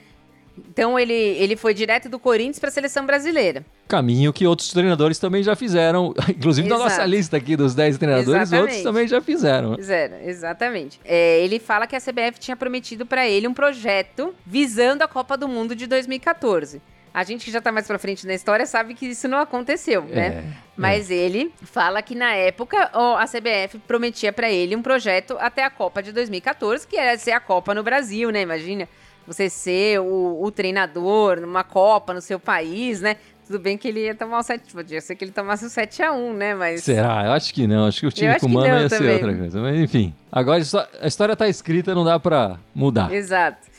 [0.57, 3.65] Então ele, ele foi direto do Corinthians para a seleção brasileira.
[3.88, 6.83] Caminho que outros treinadores também já fizeram, inclusive Exato.
[6.83, 8.61] na nossa lista aqui dos 10 treinadores, exatamente.
[8.61, 9.75] outros também já fizeram.
[9.77, 11.01] Fizeram, exatamente.
[11.05, 15.37] É, ele fala que a CBF tinha prometido para ele um projeto visando a Copa
[15.37, 16.81] do Mundo de 2014.
[17.15, 20.03] A gente que já tá mais pra frente na história sabe que isso não aconteceu,
[20.03, 20.27] né?
[20.27, 21.15] É, Mas é.
[21.15, 26.03] ele fala que na época a CBF prometia para ele um projeto até a Copa
[26.03, 28.41] de 2014, que era ser a Copa no Brasil, né?
[28.41, 28.88] Imagina
[29.27, 33.17] você ser o, o treinador numa Copa no seu país, né?
[33.47, 34.73] Tudo bem que ele ia tomar o 7.
[34.73, 36.55] Podia ser que ele tomasse o 7x1, né?
[36.55, 36.85] Mas.
[36.85, 37.25] Será?
[37.27, 37.87] Eu acho que não.
[37.87, 39.09] Acho que o time comando ia também.
[39.09, 39.61] ser outra coisa.
[39.61, 40.15] Mas enfim.
[40.31, 40.63] Agora
[41.01, 43.13] a história tá escrita, não dá pra mudar.
[43.13, 43.73] Exato.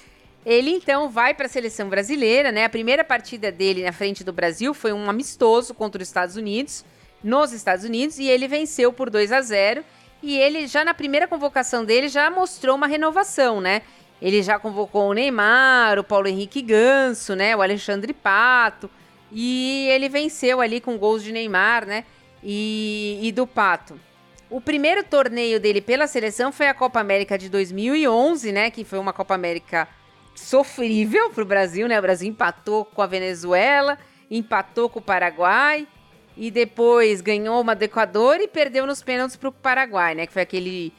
[0.46, 2.66] Ele então vai para a seleção brasileira, né?
[2.66, 6.84] A primeira partida dele na frente do Brasil foi um amistoso contra os Estados Unidos,
[7.24, 9.84] nos Estados Unidos, e ele venceu por 2 a 0.
[10.22, 13.82] E ele já na primeira convocação dele já mostrou uma renovação, né?
[14.24, 17.54] Ele já convocou o Neymar, o Paulo Henrique Ganso, né?
[17.58, 18.90] O Alexandre Pato.
[19.30, 22.06] E ele venceu ali com gols de Neymar, né?
[22.42, 24.00] E, e do Pato.
[24.50, 28.72] O primeiro torneio dele pela seleção foi a Copa América de 2011, né?
[28.72, 29.90] Que foi uma Copa América
[30.34, 32.00] sofrível para o Brasil, né?
[32.00, 34.00] O Brasil empatou com a Venezuela,
[34.32, 35.86] empatou com o Paraguai
[36.38, 40.26] e depois ganhou uma do Equador e perdeu nos pênaltis para o Paraguai, né?
[40.26, 40.94] Que foi aquele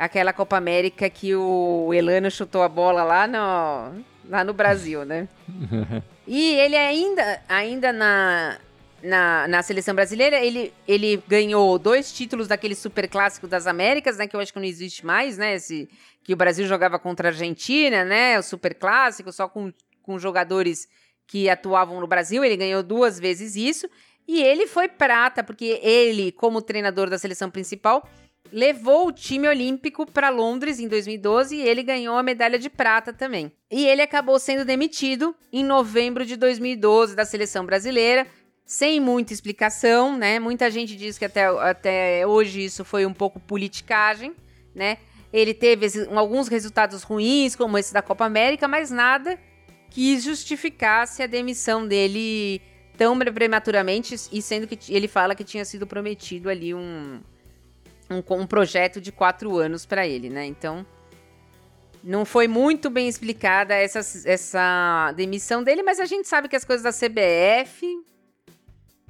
[0.00, 5.28] aquela Copa América que o Elano chutou a bola lá no, lá no Brasil, né?
[6.26, 8.58] e ele ainda, ainda na,
[9.02, 14.26] na, na seleção brasileira, ele, ele ganhou dois títulos daquele super clássico das Américas, né?
[14.26, 15.56] Que eu acho que não existe mais, né?
[15.56, 15.86] Esse,
[16.24, 18.38] que o Brasil jogava contra a Argentina, né?
[18.38, 19.70] O super clássico, só com,
[20.02, 20.88] com jogadores
[21.26, 22.42] que atuavam no Brasil.
[22.42, 23.86] Ele ganhou duas vezes isso.
[24.26, 28.08] E ele foi prata, porque ele, como treinador da seleção principal,
[28.52, 33.12] levou o time olímpico para Londres em 2012 e ele ganhou a medalha de prata
[33.12, 33.52] também.
[33.70, 38.26] E ele acabou sendo demitido em novembro de 2012 da seleção brasileira,
[38.64, 40.38] sem muita explicação, né?
[40.38, 44.34] Muita gente diz que até, até hoje isso foi um pouco politicagem,
[44.74, 44.98] né?
[45.32, 49.38] Ele teve alguns resultados ruins, como esse da Copa América, mas nada
[49.90, 52.60] que justificasse a demissão dele
[52.96, 57.20] tão prematuramente, e sendo que ele fala que tinha sido prometido ali um,
[58.10, 60.44] um, um projeto de quatro anos para ele, né?
[60.44, 60.84] Então,
[62.02, 66.64] não foi muito bem explicada essa, essa demissão dele, mas a gente sabe que as
[66.64, 67.86] coisas da CBF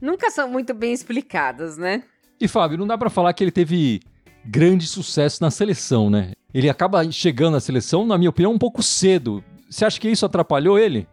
[0.00, 2.02] nunca são muito bem explicadas, né?
[2.40, 4.00] E Fábio, não dá para falar que ele teve
[4.44, 6.32] grande sucesso na seleção, né?
[6.52, 9.44] Ele acaba chegando na seleção, na minha opinião, um pouco cedo.
[9.68, 11.06] Você acha que isso atrapalhou ele?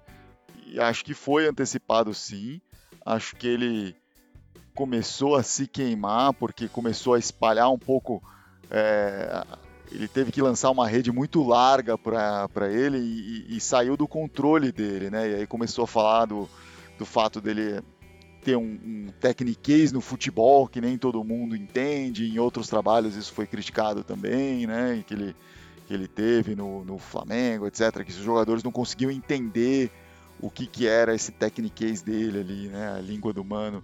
[0.79, 2.59] Acho que foi antecipado, sim.
[3.05, 3.95] Acho que ele
[4.77, 8.21] começou a se queimar, porque começou a espalhar um pouco.
[8.69, 9.43] É,
[9.91, 14.71] ele teve que lançar uma rede muito larga para ele e, e, saiu do controle
[14.71, 15.31] dele, né?
[15.31, 16.47] E aí começou a falar do,
[16.95, 17.81] do fato dele
[18.43, 19.07] ter um, um
[19.91, 22.29] no futebol que nem todo mundo entende.
[22.29, 25.03] Em outros trabalhos isso foi criticado também, né?
[25.07, 25.35] Que ele,
[25.87, 28.03] que ele teve no, no Flamengo, etc.
[28.03, 29.89] Que os jogadores não conseguiam entender
[30.39, 32.91] o que, que era esse techniquez dele ali, né?
[32.95, 33.83] A língua do mano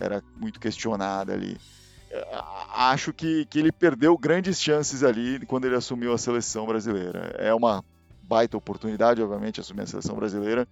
[0.00, 1.56] era muito questionada ali.
[2.72, 7.34] Acho que, que ele perdeu grandes chances ali quando ele assumiu a seleção brasileira.
[7.38, 7.84] É uma
[8.22, 10.66] baita oportunidade, obviamente, assumir a seleção brasileira.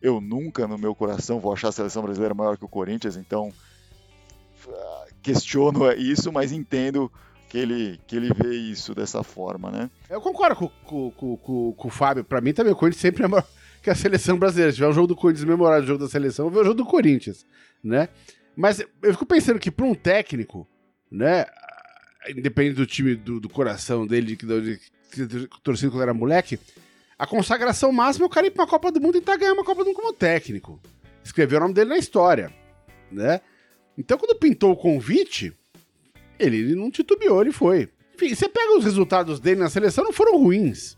[0.00, 3.52] Eu nunca, no meu coração, vou achar a seleção brasileira maior que o Corinthians, então
[5.22, 7.10] questiono isso, mas entendo
[7.48, 9.90] que ele, que ele vê isso dessa forma, né?
[10.10, 10.68] Eu concordo com,
[11.10, 12.24] com, com, com o Fábio.
[12.24, 13.46] Para mim também o Corinthians sempre é maior
[13.82, 14.72] que a seleção brasileira.
[14.72, 16.76] Se tiver um jogo do Corinthians memorável, o jogo da seleção, eu ver o jogo
[16.76, 17.46] do Corinthians,
[17.82, 18.08] né?
[18.56, 20.66] Mas eu fico pensando que para um técnico,
[21.10, 21.46] né?
[22.28, 24.46] Independente do time do, do coração dele, que
[25.62, 26.58] torcido quando era moleque,
[27.18, 29.52] a consagração máxima é o cara ir pra uma Copa do Mundo e tentar ganhar
[29.52, 30.80] uma Copa do Mundo como técnico.
[31.24, 32.52] Escreveu o nome dele na história,
[33.10, 33.40] né?
[33.96, 35.52] Então, quando pintou o convite,
[36.38, 37.88] ele, ele não titubeou, ele foi.
[38.14, 40.96] Enfim, você pega os resultados dele na seleção, não foram ruins.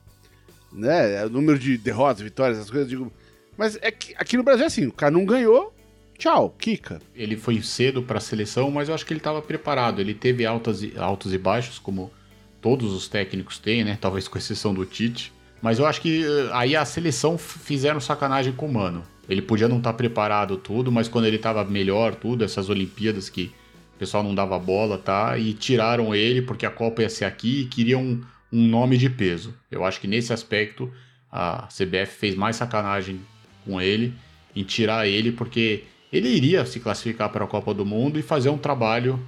[0.73, 1.25] né?
[1.27, 3.13] O número de derrotas, vitórias, essas coisas, digo.
[3.57, 5.74] Mas é que aqui no Brasil é assim, o cara não ganhou,
[6.19, 7.01] tchau, Kika.
[7.15, 10.01] Ele foi cedo para a seleção, mas eu acho que ele estava preparado.
[10.01, 12.13] Ele teve altas e, altos e baixos, como
[12.61, 13.99] todos os técnicos têm, né?
[14.01, 15.33] Talvez com exceção do Tite.
[15.61, 19.03] Mas eu acho que eh, aí a seleção fizeram sacanagem com o Mano.
[19.29, 23.29] Ele podia não estar tá preparado tudo, mas quando ele estava melhor, tudo, essas Olimpíadas
[23.29, 23.53] que
[23.95, 25.39] o pessoal não dava bola, tá?
[25.39, 28.23] E tiraram ele porque a Copa ia ser aqui e queriam um,
[28.53, 29.55] um nome de peso.
[29.71, 30.93] Eu acho que nesse aspecto
[31.31, 33.21] a CBF fez mais sacanagem
[33.65, 34.13] com ele
[34.55, 35.85] em tirar ele porque
[36.17, 39.21] ele iria se classificar para a Copa do Mundo e fazer um trabalho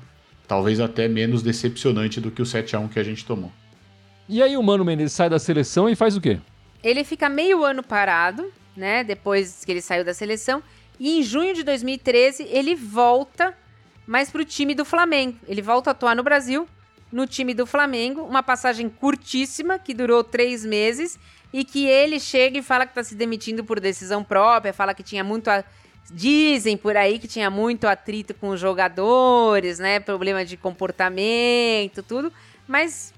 [0.47, 3.51] talvez até menos decepcionante do que o 7 a 1 que a gente tomou.
[4.29, 6.39] E aí o Mano Menezes sai da seleção e faz o quê?
[6.85, 9.03] Ele fica meio ano parado, né?
[9.03, 10.63] Depois que ele saiu da seleção.
[10.99, 13.53] E em junho de 2013 ele volta,
[14.07, 15.37] mas para o time do Flamengo.
[15.49, 16.69] Ele volta a atuar no Brasil,
[17.11, 18.23] no time do Flamengo.
[18.23, 21.19] Uma passagem curtíssima, que durou três meses.
[21.53, 25.03] E que ele chega e fala que está se demitindo por decisão própria, fala que
[25.03, 25.49] tinha muito.
[25.49, 25.65] A...
[26.11, 29.99] Dizem por aí que tinha muito atrito com os jogadores, né?
[29.99, 32.33] Problema de comportamento, tudo.
[32.67, 33.13] Mas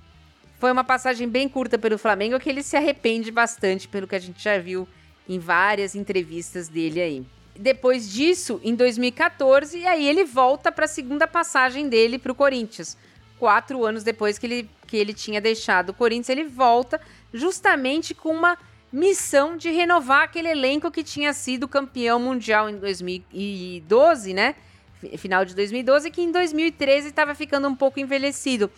[0.59, 4.19] foi uma passagem bem curta pelo Flamengo que ele se arrepende bastante, pelo que a
[4.19, 4.89] gente já viu
[5.29, 7.27] em várias entrevistas dele aí.
[7.55, 12.97] Depois disso, em 2014, aí ele volta para a segunda passagem dele para o Corinthians.
[13.39, 17.01] Quatro anos depois que ele, que ele tinha deixado o Corinthians, ele volta
[17.33, 18.57] justamente com uma
[18.93, 24.55] missão de renovar aquele elenco que tinha sido campeão mundial em 2012, né?
[25.17, 28.71] Final de 2012, que em 2013 estava ficando um pouco envelhecido.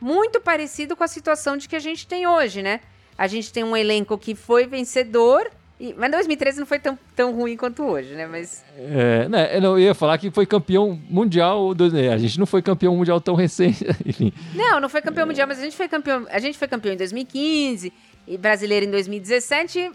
[0.00, 2.80] Muito parecido com a situação de que a gente tem hoje, né?
[3.16, 7.34] A gente tem um elenco que foi vencedor e, mas 2013 não foi tão, tão
[7.34, 8.26] ruim quanto hoje, né?
[8.26, 8.64] Mas.
[8.76, 11.74] É, né, eu ia falar que foi campeão mundial.
[11.74, 14.32] Do, a gente não foi campeão mundial tão recente, enfim.
[14.54, 16.26] Não, não foi campeão mundial, mas a gente foi campeão.
[16.30, 17.92] A gente foi campeão em 2015
[18.26, 19.90] e brasileiro em 2017.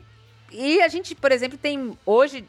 [0.52, 2.46] E a gente, por exemplo, tem hoje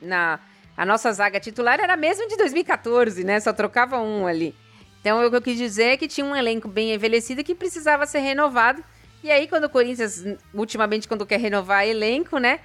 [0.00, 0.40] na.
[0.76, 3.38] A nossa zaga titular era a mesma de 2014, né?
[3.38, 4.54] Só trocava um ali.
[5.00, 8.06] Então, o que eu quis dizer é que tinha um elenco bem envelhecido que precisava
[8.06, 8.82] ser renovado.
[9.22, 12.58] E aí, quando o Corinthians, ultimamente, quando quer renovar elenco, né?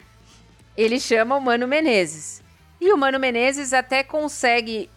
[0.80, 2.42] ele chama o Mano Menezes.
[2.80, 4.90] E o Mano Menezes até consegue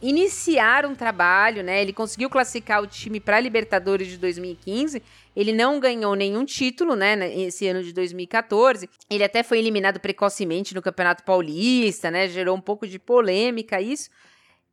[0.00, 1.80] iniciar um trabalho, né?
[1.80, 5.02] Ele conseguiu classificar o time para a Libertadores de 2015.
[5.34, 8.88] Ele não ganhou nenhum título, né, esse ano de 2014.
[9.10, 12.28] Ele até foi eliminado precocemente no Campeonato Paulista, né?
[12.28, 14.10] Gerou um pouco de polêmica isso.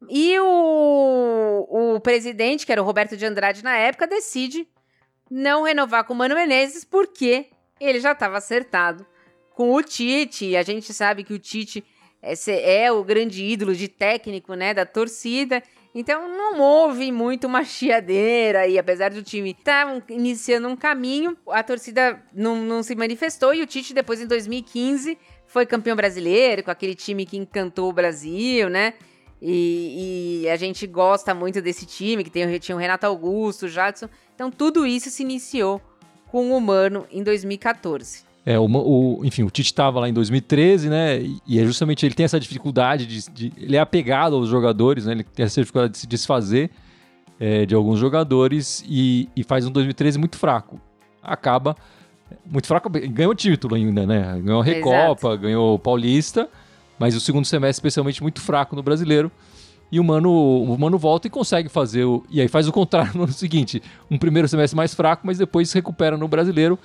[0.09, 4.67] E o, o presidente, que era o Roberto de Andrade na época, decide
[5.29, 7.47] não renovar com o Mano Menezes porque
[7.79, 9.05] ele já estava acertado
[9.55, 10.55] com o Tite.
[10.55, 11.83] A gente sabe que o Tite
[12.23, 15.62] é, é o grande ídolo de técnico, né, da torcida.
[15.93, 21.38] Então não houve muito uma chiadeira e apesar do time estar tá iniciando um caminho,
[21.49, 26.63] a torcida não, não se manifestou e o Tite depois em 2015 foi campeão brasileiro
[26.63, 28.93] com aquele time que encantou o Brasil, né?
[29.39, 33.69] E, e a gente gosta muito desse time que tem, tinha o Renato Augusto, o
[33.69, 34.07] Jadson.
[34.33, 35.79] Então tudo isso se iniciou
[36.31, 38.32] com o Humano em 2014.
[38.45, 41.21] É, o, o, enfim, o Tite estava lá em 2013, né?
[41.47, 45.13] E, é justamente ele tem essa dificuldade de, de, Ele é apegado aos jogadores, né?
[45.13, 46.69] Ele tem essa dificuldade de se desfazer
[47.39, 50.79] é, de alguns jogadores e, e, faz um 2013 muito fraco.
[51.21, 51.75] Acaba.
[52.45, 54.41] Muito fraco, ganhou título ainda, né?
[54.43, 55.38] Ganhou a Recopa, Exato.
[55.38, 56.49] ganhou o Paulista,
[56.97, 59.32] mas o segundo semestre, especialmente, muito fraco no brasileiro.
[59.91, 62.03] E o Mano, o Mano volta e consegue fazer.
[62.03, 65.69] O, e aí faz o contrário no seguinte: um primeiro semestre mais fraco, mas depois
[65.69, 66.77] se recupera no brasileiro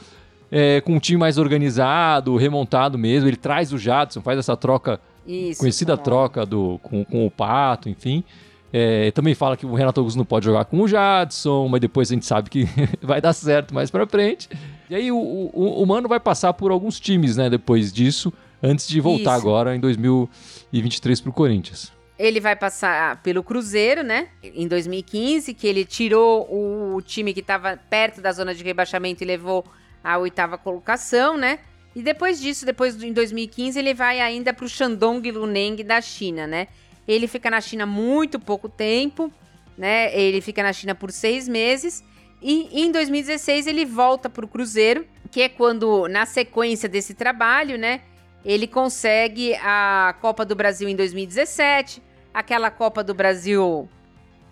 [0.50, 3.28] é, com um time mais organizado, remontado mesmo.
[3.28, 7.88] Ele traz o Jadson, faz essa troca, Isso, conhecida troca do, com, com o Pato,
[7.88, 8.24] enfim.
[8.72, 12.10] É, também fala que o Renato Augusto não pode jogar com o Jadson, mas depois
[12.10, 12.68] a gente sabe que
[13.00, 14.48] vai dar certo mais pra frente.
[14.90, 18.32] E aí o, o, o Mano vai passar por alguns times, né, depois disso,
[18.62, 19.46] antes de voltar Isso.
[19.46, 21.92] agora em 2023 pro Corinthians.
[22.18, 24.26] Ele vai passar pelo Cruzeiro, né?
[24.42, 29.26] Em 2015, que ele tirou o time que estava perto da zona de rebaixamento e
[29.26, 29.64] levou
[30.08, 31.58] a oitava colocação, né?
[31.94, 36.46] E depois disso, depois em 2015, ele vai ainda para o Shandong Luneng da China,
[36.46, 36.68] né?
[37.06, 39.30] Ele fica na China muito pouco tempo,
[39.76, 40.14] né?
[40.18, 42.02] Ele fica na China por seis meses.
[42.40, 47.76] E em 2016 ele volta para o Cruzeiro, que é quando, na sequência desse trabalho,
[47.76, 48.00] né?
[48.44, 53.86] Ele consegue a Copa do Brasil em 2017, aquela Copa do Brasil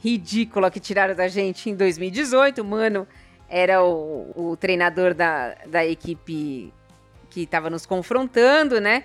[0.05, 3.07] ridícula que tiraram da gente em 2018, mano
[3.49, 6.73] era o, o treinador da, da equipe
[7.31, 9.05] que estava nos confrontando, né?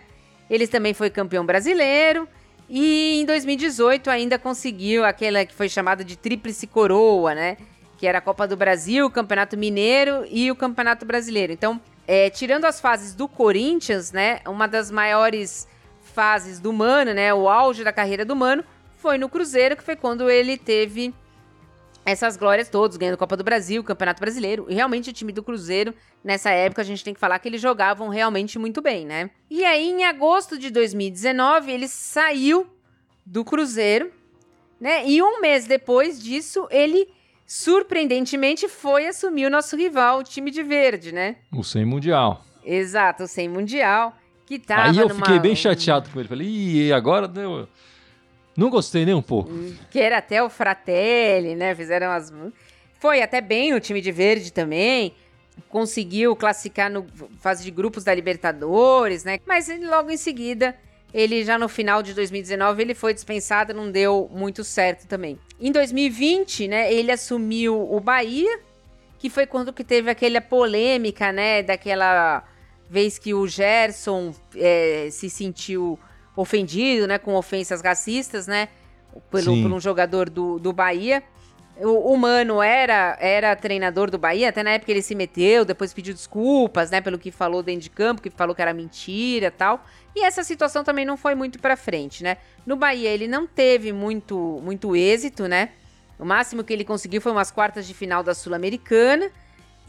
[0.50, 2.28] Ele também foi campeão brasileiro.
[2.70, 7.58] E em 2018 ainda conseguiu aquela que foi chamada de Tríplice Coroa, né?
[7.98, 11.52] Que era a Copa do Brasil, o Campeonato Mineiro e o Campeonato Brasileiro.
[11.52, 14.40] Então, é, tirando as fases do Corinthians, né?
[14.48, 15.68] Uma das maiores
[16.14, 17.34] fases do Mano, né?
[17.34, 18.64] O auge da carreira do Mano
[18.98, 21.14] foi no Cruzeiro, que foi quando ele teve
[22.06, 24.66] essas glórias todas, ganhando Copa do Brasil, Campeonato Brasileiro.
[24.70, 25.94] E realmente o time do Cruzeiro,
[26.24, 29.30] nessa época, a gente tem que falar que eles jogavam realmente muito bem, né?
[29.50, 32.68] E aí, em agosto de 2019, ele saiu
[33.26, 34.12] do Cruzeiro,
[34.80, 35.08] né?
[35.08, 37.08] E um mês depois disso, ele
[37.46, 41.36] surpreendentemente foi assumir o nosso rival, o time de verde, né?
[41.54, 42.44] O sem mundial.
[42.66, 44.16] Exato, o sem mundial.
[44.46, 46.28] Que tava Aí eu numa- fiquei bem chateado com ele.
[46.28, 47.68] Falei, Ih, agora deu.
[48.56, 49.52] Não gostei nem um pouco.
[49.90, 51.74] que era até o Fratelli, né?
[51.76, 52.32] Fizeram as.
[53.00, 55.14] Foi até bem no time de verde também.
[55.70, 57.06] Conseguiu classificar no
[57.40, 59.40] fase de grupos da Libertadores, né?
[59.46, 60.76] Mas logo em seguida,
[61.14, 65.38] ele já no final de 2019, ele foi dispensado, não deu muito certo também.
[65.60, 68.60] Em 2020, né, ele assumiu o Bahia,
[69.20, 72.44] que foi quando que teve aquela polêmica, né, daquela
[72.90, 76.00] vez que o Gerson é, se sentiu
[76.36, 78.70] ofendido, né, com ofensas racistas, né,
[79.30, 81.24] pelo, por um jogador do, do Bahia.
[81.78, 85.94] O, o Mano era, era treinador do Bahia, até na época ele se meteu, depois
[85.94, 89.52] pediu desculpas, né, pelo que falou dentro de campo, que falou que era mentira e
[89.52, 89.84] tal.
[90.16, 92.38] E essa situação também não foi muito pra frente, né?
[92.66, 95.70] No Bahia ele não teve muito, muito êxito, né?
[96.20, 99.32] O máximo que ele conseguiu foi umas quartas de final da Sul-Americana.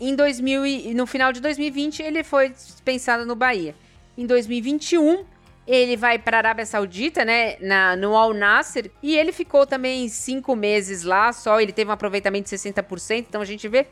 [0.01, 3.75] Em 2000 e, no final de 2020 ele foi dispensado no Bahia.
[4.17, 5.25] Em 2021
[5.67, 10.09] ele vai para a Arábia Saudita, né, na, no Al Nasser, e ele ficou também
[10.09, 13.87] cinco meses lá só, ele teve um aproveitamento de 60%, então a gente vê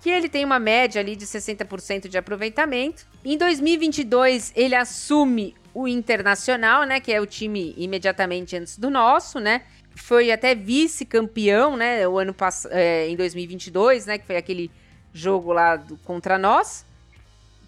[0.00, 3.06] que ele tem uma média ali de 60% de aproveitamento.
[3.24, 9.40] Em 2022 ele assume o Internacional, né, que é o time imediatamente antes do nosso,
[9.40, 9.62] né,
[9.96, 14.70] foi até vice-campeão, né, o ano passado, em 2022, né, que foi aquele
[15.12, 16.84] jogo lá do- contra nós,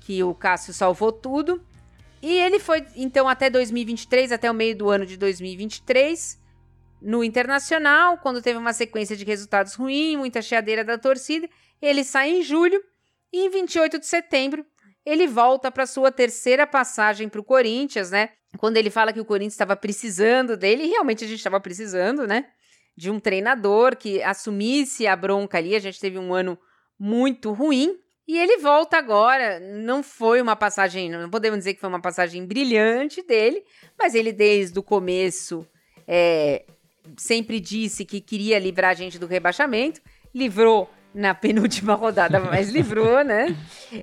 [0.01, 1.61] que o Cássio salvou tudo.
[2.23, 6.39] E ele foi, então, até 2023, até o meio do ano de 2023,
[7.01, 11.49] no Internacional, quando teve uma sequência de resultados ruins, muita cheadeira da torcida.
[11.81, 12.83] Ele sai em julho
[13.33, 14.65] e em 28 de setembro
[15.05, 18.31] ele volta para sua terceira passagem para o Corinthians, né?
[18.59, 22.27] Quando ele fala que o Corinthians estava precisando dele, e realmente a gente estava precisando,
[22.27, 22.47] né?
[22.97, 25.75] De um treinador que assumisse a bronca ali.
[25.75, 26.59] A gente teve um ano
[26.99, 27.99] muito ruim.
[28.31, 29.59] E ele volta agora.
[29.59, 33.65] Não foi uma passagem, não podemos dizer que foi uma passagem brilhante dele,
[33.99, 35.67] mas ele desde o começo
[36.07, 36.65] é,
[37.17, 40.01] sempre disse que queria livrar a gente do rebaixamento.
[40.33, 43.57] Livrou na penúltima rodada, mas livrou, né?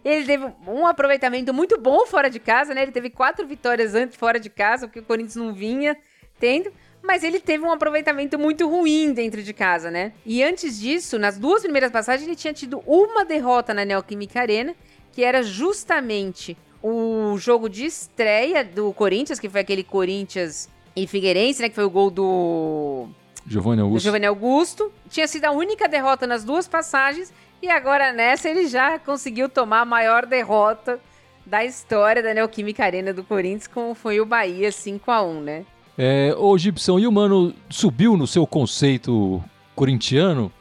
[0.04, 2.82] Ele teve um aproveitamento muito bom fora de casa, né?
[2.82, 5.96] Ele teve quatro vitórias antes fora de casa, porque o Corinthians não vinha
[6.38, 6.70] tendo.
[7.08, 10.12] Mas ele teve um aproveitamento muito ruim dentro de casa, né?
[10.26, 14.76] E antes disso, nas duas primeiras passagens, ele tinha tido uma derrota na Neoquímica Arena,
[15.14, 21.62] que era justamente o jogo de estreia do Corinthians, que foi aquele Corinthians e Figueirense,
[21.62, 21.70] né?
[21.70, 23.08] Que foi o gol do
[23.48, 24.04] Giovanni Augusto.
[24.04, 24.92] Giovanni Augusto.
[25.10, 27.34] Tinha sido a única derrota nas duas passagens.
[27.62, 31.00] E agora nessa ele já conseguiu tomar a maior derrota
[31.46, 35.66] da história da Neoquímica Arena do Corinthians, como foi o Bahia 5 a 1 né?
[35.98, 39.44] É, ô Gibson, e o Mano subiu no seu conceito
[39.76, 40.52] corintiano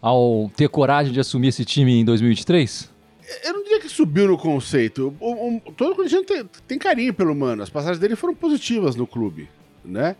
[0.00, 2.90] ao ter coragem de assumir esse time em 2023?
[3.44, 5.14] Eu não diria que subiu no conceito.
[5.20, 7.62] O, o, todo corintiano tem, tem carinho pelo Mano.
[7.62, 9.48] As passagens dele foram positivas no clube,
[9.84, 10.16] né?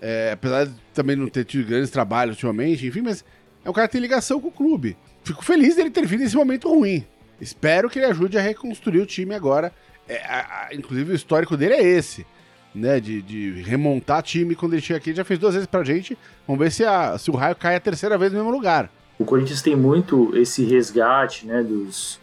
[0.00, 3.24] É, apesar de também não ter tido grandes trabalhos ultimamente, enfim, mas
[3.64, 4.96] é um cara que tem ligação com o clube.
[5.22, 7.04] Fico feliz dele ter vindo nesse momento ruim.
[7.40, 9.72] Espero que ele ajude a reconstruir o time agora.
[10.08, 12.26] É, a- a- inclusive, o histórico dele é esse,
[12.74, 13.00] né?
[13.00, 15.10] De, de remontar time quando ele chega aqui.
[15.10, 16.16] Ele já fez duas vezes pra gente.
[16.46, 18.90] Vamos ver se, a- se o raio cai a terceira vez no mesmo lugar.
[19.18, 22.18] O Corinthians tem muito esse resgate, né, dos,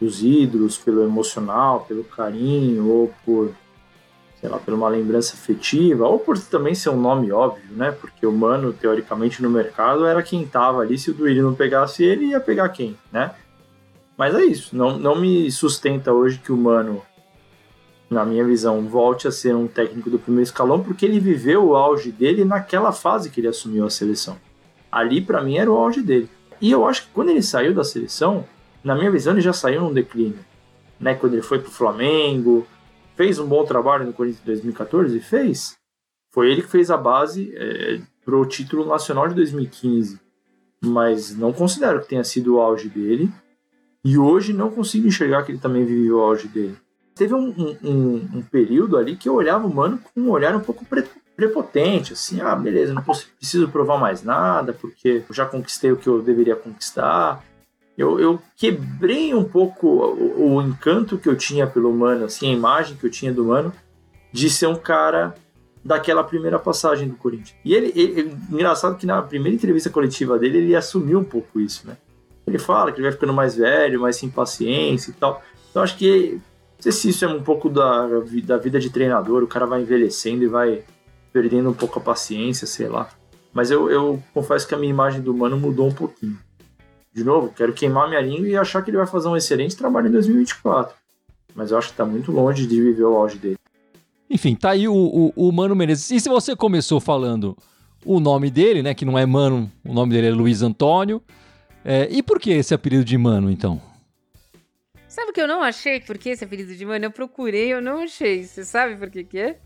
[0.00, 3.52] dos ídolos pelo emocional, pelo carinho, ou por,
[4.40, 8.26] sei lá, por uma lembrança afetiva, ou por também ser um nome óbvio, né, porque
[8.26, 12.26] o Mano, teoricamente, no mercado era quem tava ali, se o Duílio não pegasse ele,
[12.30, 13.30] ia pegar quem, né?
[14.16, 17.00] Mas é isso, não, não me sustenta hoje que o Mano,
[18.10, 21.76] na minha visão, volte a ser um técnico do primeiro escalão, porque ele viveu o
[21.76, 24.36] auge dele naquela fase que ele assumiu a seleção.
[24.90, 26.28] Ali, pra mim, era o auge dele.
[26.60, 28.44] E eu acho que quando ele saiu da seleção,
[28.82, 30.40] na minha visão, ele já saiu num declínio.
[30.98, 31.14] Né?
[31.14, 32.66] Quando ele foi pro Flamengo,
[33.14, 35.76] fez um bom trabalho no Corinthians em 2014, fez.
[36.32, 40.20] Foi ele que fez a base é, pro título nacional de 2015.
[40.82, 43.30] Mas não considero que tenha sido o auge dele.
[44.04, 46.76] E hoje não consigo enxergar que ele também viveu o auge dele.
[47.20, 50.60] Teve um, um- um- período ali que eu olhava o Mano com um olhar um
[50.60, 51.04] pouco pre-
[51.36, 56.06] prepotente, assim, ah, beleza, não preciso provar mais nada, porque eu já conquistei o que
[56.06, 57.44] eu deveria conquistar.
[57.94, 62.54] eu, eu quebrei um pouco o, o, encanto que eu tinha pelo Mano, assim, a
[62.54, 63.70] imagem que eu tinha do Mano,
[64.32, 65.34] de ser um cara
[65.84, 67.54] daquela primeira passagem do Corinthians.
[67.62, 71.60] E ele, ele, ele, engraçado que na primeira entrevista coletiva dele, ele assumiu um pouco
[71.60, 71.98] isso, né?
[72.46, 75.42] Ele fala que ele vai ficando mais velho, mais sem paciência e tal.
[75.70, 76.40] Então acho que,
[76.80, 78.08] não sei se isso é um pouco da,
[78.44, 80.82] da vida de treinador, o cara vai envelhecendo e vai
[81.32, 83.10] perdendo um pouco a paciência, sei lá.
[83.52, 86.38] Mas eu, eu confesso que a minha imagem do Mano mudou um pouquinho
[87.12, 90.08] de novo, quero queimar minha língua e achar que ele vai fazer um excelente trabalho
[90.08, 90.94] em 2024.
[91.54, 93.58] Mas eu acho que está muito longe de viver o auge dele.
[94.28, 96.10] Enfim, tá aí o, o, o, Mano Menezes.
[96.12, 97.56] E se você começou falando
[98.04, 101.20] o nome dele, né, que não é Mano, o nome dele é Luiz Antônio.
[101.84, 103.80] É, e por que esse apelido de Mano, então?
[105.10, 105.98] Sabe o que eu não achei?
[105.98, 107.04] Por que esse apelido de Mano?
[107.04, 108.44] Eu procurei, eu não achei.
[108.44, 109.58] Você sabe por que que é?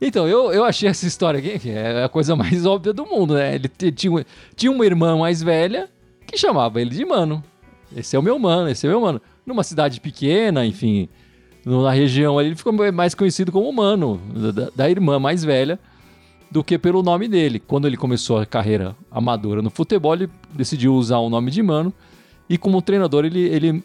[0.00, 3.56] Então, eu, eu achei essa história aqui, é a coisa mais óbvia do mundo, né?
[3.56, 4.24] Ele tinha,
[4.54, 5.90] tinha uma irmã mais velha
[6.24, 7.42] que chamava ele de mano.
[7.96, 9.20] Esse é o meu mano, esse é o meu mano.
[9.44, 11.08] Numa cidade pequena, enfim,
[11.66, 14.20] na região ali, ele ficou mais conhecido como mano,
[14.52, 15.76] da, da irmã mais velha,
[16.52, 17.58] do que pelo nome dele.
[17.58, 21.92] Quando ele começou a carreira amadora no futebol, ele decidiu usar o nome de mano.
[22.48, 23.84] E como treinador, ele, ele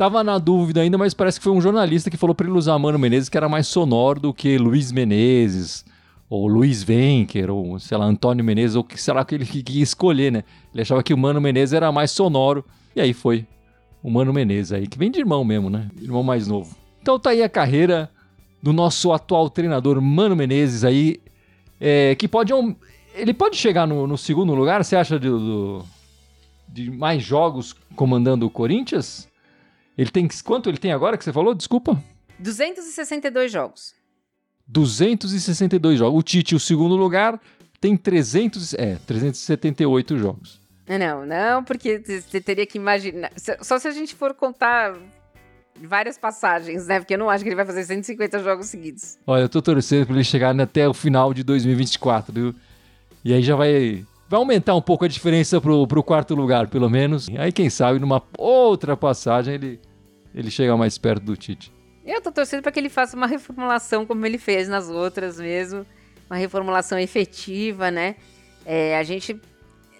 [0.00, 2.78] tava na dúvida ainda, mas parece que foi um jornalista que falou para ele usar
[2.78, 5.84] Mano Menezes, que era mais sonoro do que Luiz Menezes,
[6.30, 10.32] ou Luiz Venker, ou sei lá, Antônio Menezes, ou sei lá que ele queria escolher,
[10.32, 10.42] né?
[10.72, 12.64] Ele achava que o Mano Menezes era mais sonoro,
[12.96, 13.46] e aí foi
[14.02, 15.90] o Mano Menezes aí, que vem de irmão mesmo, né?
[16.00, 16.74] Irmão mais novo.
[17.02, 18.08] Então tá aí a carreira
[18.62, 21.20] do nosso atual treinador Mano Menezes aí,
[21.78, 22.54] é, que pode.
[23.14, 25.84] Ele pode chegar no, no segundo lugar, você acha, do,
[26.66, 29.28] de mais jogos comandando o Corinthians?
[30.00, 30.26] Ele tem.
[30.42, 31.54] Quanto ele tem agora que você falou?
[31.54, 32.02] Desculpa.
[32.38, 33.94] 262 jogos.
[34.66, 36.18] 262 jogos.
[36.18, 37.38] O Tite, o segundo lugar,
[37.78, 40.58] tem 300, é, 378 jogos.
[40.88, 43.30] Não, não, porque você teria que imaginar.
[43.60, 44.96] Só se a gente for contar
[45.78, 46.98] várias passagens, né?
[46.98, 49.18] Porque eu não acho que ele vai fazer 150 jogos seguidos.
[49.26, 52.54] Olha, eu tô torcendo pra ele chegar até o final de 2024, viu?
[53.22, 54.02] E aí já vai.
[54.30, 57.28] Vai aumentar um pouco a diferença pro, pro quarto lugar, pelo menos.
[57.36, 59.80] Aí, quem sabe, numa outra passagem, ele,
[60.34, 61.72] ele chega mais perto do Tite.
[62.04, 65.86] Eu tô torcendo para que ele faça uma reformulação como ele fez nas outras mesmo.
[66.28, 68.16] Uma reformulação efetiva, né?
[68.64, 69.38] É, a gente.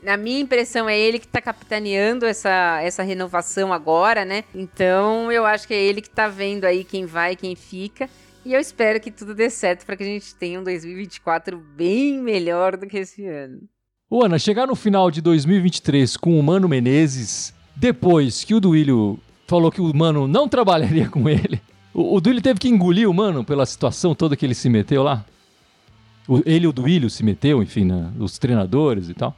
[0.02, 4.44] Na minha impressão, é ele que tá capitaneando essa, essa renovação agora, né?
[4.54, 8.08] Então eu acho que é ele que tá vendo aí quem vai, quem fica.
[8.44, 12.18] E eu espero que tudo dê certo para que a gente tenha um 2024 bem
[12.18, 13.60] melhor do que esse ano.
[14.08, 19.20] Ô Ana, chegar no final de 2023 com o Mano Menezes, depois que o Duílio
[19.50, 21.60] falou que o Mano não trabalharia com ele,
[21.92, 25.02] o, o Duílio teve que engolir o mano pela situação toda que ele se meteu
[25.02, 25.24] lá?
[26.28, 29.34] O, ele e o Duílio se meteu, enfim, né, os treinadores e tal?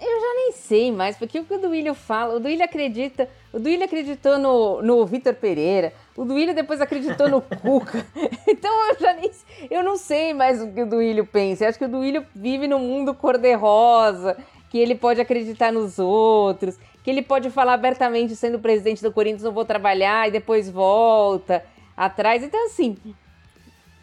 [0.00, 3.58] Eu já nem sei mais, porque o que o Duílio fala, o Duílio acredita, o
[3.58, 8.06] Duílio acreditou no, no Vitor Pereira, o Duílio depois acreditou no Cuca.
[8.46, 9.28] Então eu já nem
[9.68, 11.64] eu não sei mais o que o Duílio pensa.
[11.64, 14.36] Eu acho que o Duílio vive num mundo cor-de-rosa,
[14.70, 16.78] que ele pode acreditar nos outros,
[17.08, 21.64] que ele pode falar abertamente sendo presidente do Corinthians, não vou trabalhar e depois volta
[21.96, 22.42] atrás.
[22.42, 22.98] Então, assim,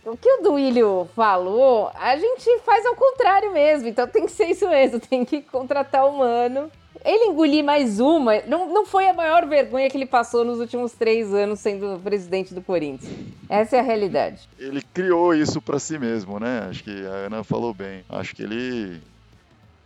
[0.03, 3.87] o que o Duílio falou, a gente faz ao contrário mesmo.
[3.87, 6.71] Então tem que ser isso mesmo, tem que contratar o Mano.
[7.03, 10.93] Ele engolir mais uma, não, não foi a maior vergonha que ele passou nos últimos
[10.93, 13.13] três anos sendo presidente do Corinthians.
[13.47, 14.49] Essa é a realidade.
[14.57, 16.65] Ele criou isso para si mesmo, né?
[16.67, 18.03] Acho que a Ana falou bem.
[18.09, 18.99] Acho que ele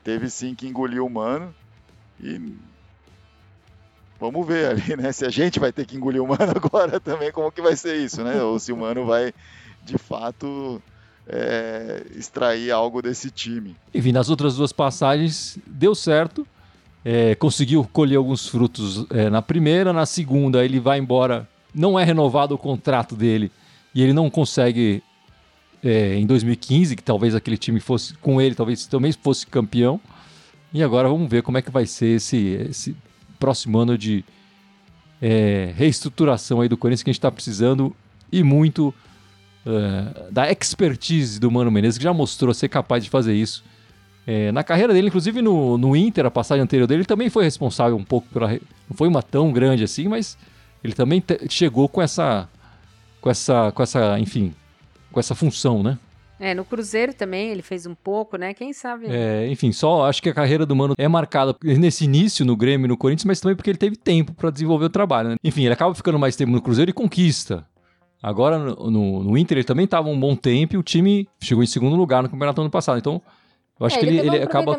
[0.06, 1.54] teve sim que engolir o Mano
[2.22, 2.58] e
[4.20, 5.12] vamos ver ali, né?
[5.12, 7.96] Se a gente vai ter que engolir o Mano agora também, como que vai ser
[7.98, 8.42] isso, né?
[8.42, 9.34] Ou se o Mano vai,
[9.84, 10.82] de fato,
[11.28, 13.76] é, extrair algo desse time.
[13.94, 16.46] Enfim, nas outras duas passagens deu certo.
[17.06, 22.04] É, conseguiu colher alguns frutos é, na primeira, na segunda ele vai embora, não é
[22.04, 23.50] renovado o contrato dele
[23.96, 25.02] e ele não consegue
[25.82, 30.00] é, em 2015, que talvez aquele time fosse com ele, talvez também fosse campeão.
[30.74, 32.96] E agora vamos ver como é que vai ser esse, esse
[33.40, 34.24] próximo ano de
[35.22, 37.96] é, reestruturação aí do Corinthians que a gente está precisando
[38.32, 38.94] e muito
[39.66, 43.64] uh, da expertise do Mano Menezes, que já mostrou ser capaz de fazer isso.
[44.28, 47.44] É, na carreira dele, inclusive no, no Inter, a passagem anterior dele, ele também foi
[47.44, 48.48] responsável um pouco pela.
[48.48, 50.38] Não foi uma tão grande assim, mas
[50.84, 52.48] ele também chegou com essa.
[53.20, 53.72] Com essa.
[53.72, 54.20] Com essa.
[54.20, 54.54] Enfim.
[55.12, 55.98] Com essa função, né?
[56.40, 58.54] É, no Cruzeiro também ele fez um pouco, né?
[58.54, 59.08] Quem sabe?
[59.10, 62.86] É, enfim, só acho que a carreira do Mano é marcada nesse início no Grêmio
[62.86, 65.36] e no Corinthians, mas também porque ele teve tempo para desenvolver o trabalho, né?
[65.44, 67.68] Enfim, ele acaba ficando mais tempo no Cruzeiro e conquista.
[68.24, 71.64] Agora no, no, no Inter ele também estava um bom tempo e o time chegou
[71.64, 72.98] em segundo lugar no campeonato ano passado.
[72.98, 73.22] Então,
[73.80, 74.78] eu acho é, que ele, ele, ele acaba.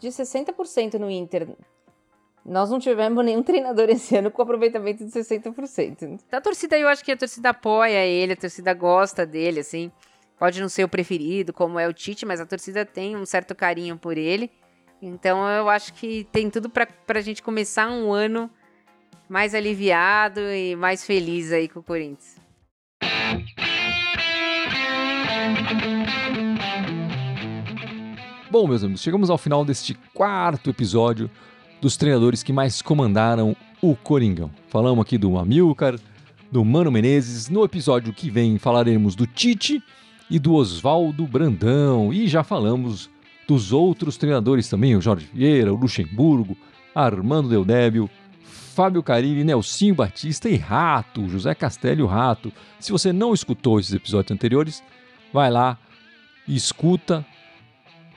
[0.00, 1.48] de 60% no Inter.
[2.44, 6.20] Nós não tivemos nenhum treinador esse ano com aproveitamento de 60%.
[6.32, 9.92] A torcida, eu acho que a torcida apoia ele, a torcida gosta dele, assim.
[10.40, 13.54] Pode não ser o preferido, como é o Tite, mas a torcida tem um certo
[13.54, 14.50] carinho por ele.
[15.02, 18.50] Então eu acho que tem tudo para a gente começar um ano
[19.28, 22.40] mais aliviado e mais feliz aí com o Corinthians.
[28.50, 31.30] Bom, meus amigos, chegamos ao final deste quarto episódio
[31.82, 34.50] dos treinadores que mais comandaram o Coringão.
[34.68, 35.96] Falamos aqui do Amilcar,
[36.50, 37.50] do Mano Menezes.
[37.50, 39.82] No episódio que vem falaremos do Tite
[40.30, 42.12] e do Oswaldo Brandão.
[42.12, 43.10] E já falamos
[43.46, 46.56] dos outros treinadores também, o Jorge Vieira, o Luxemburgo,
[46.94, 48.08] Armando Deldébio,
[48.42, 52.52] Fábio Carilli, Nelsinho Batista e Rato, José Castelli Rato.
[52.78, 54.82] Se você não escutou esses episódios anteriores,
[55.32, 55.76] vai lá
[56.46, 57.24] escuta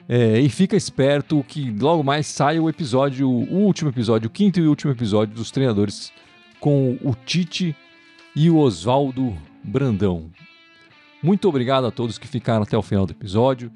[0.08, 4.60] é, e fica esperto que logo mais sai o episódio, o último episódio, o quinto
[4.60, 6.12] e último episódio dos treinadores
[6.60, 7.76] com o Tite
[8.36, 10.30] e o Oswaldo Brandão.
[11.24, 13.72] Muito obrigado a todos que ficaram até o final do episódio.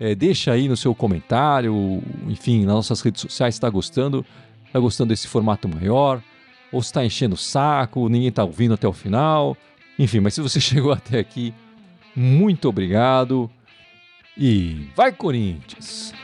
[0.00, 4.24] É, deixa aí no seu comentário, enfim, nas nossas redes sociais, se está gostando,
[4.66, 6.22] está gostando desse formato maior,
[6.72, 9.56] ou se está enchendo o saco, ninguém está ouvindo até o final.
[9.98, 11.52] Enfim, mas se você chegou até aqui,
[12.14, 13.50] muito obrigado
[14.36, 16.14] e vai Corinthians!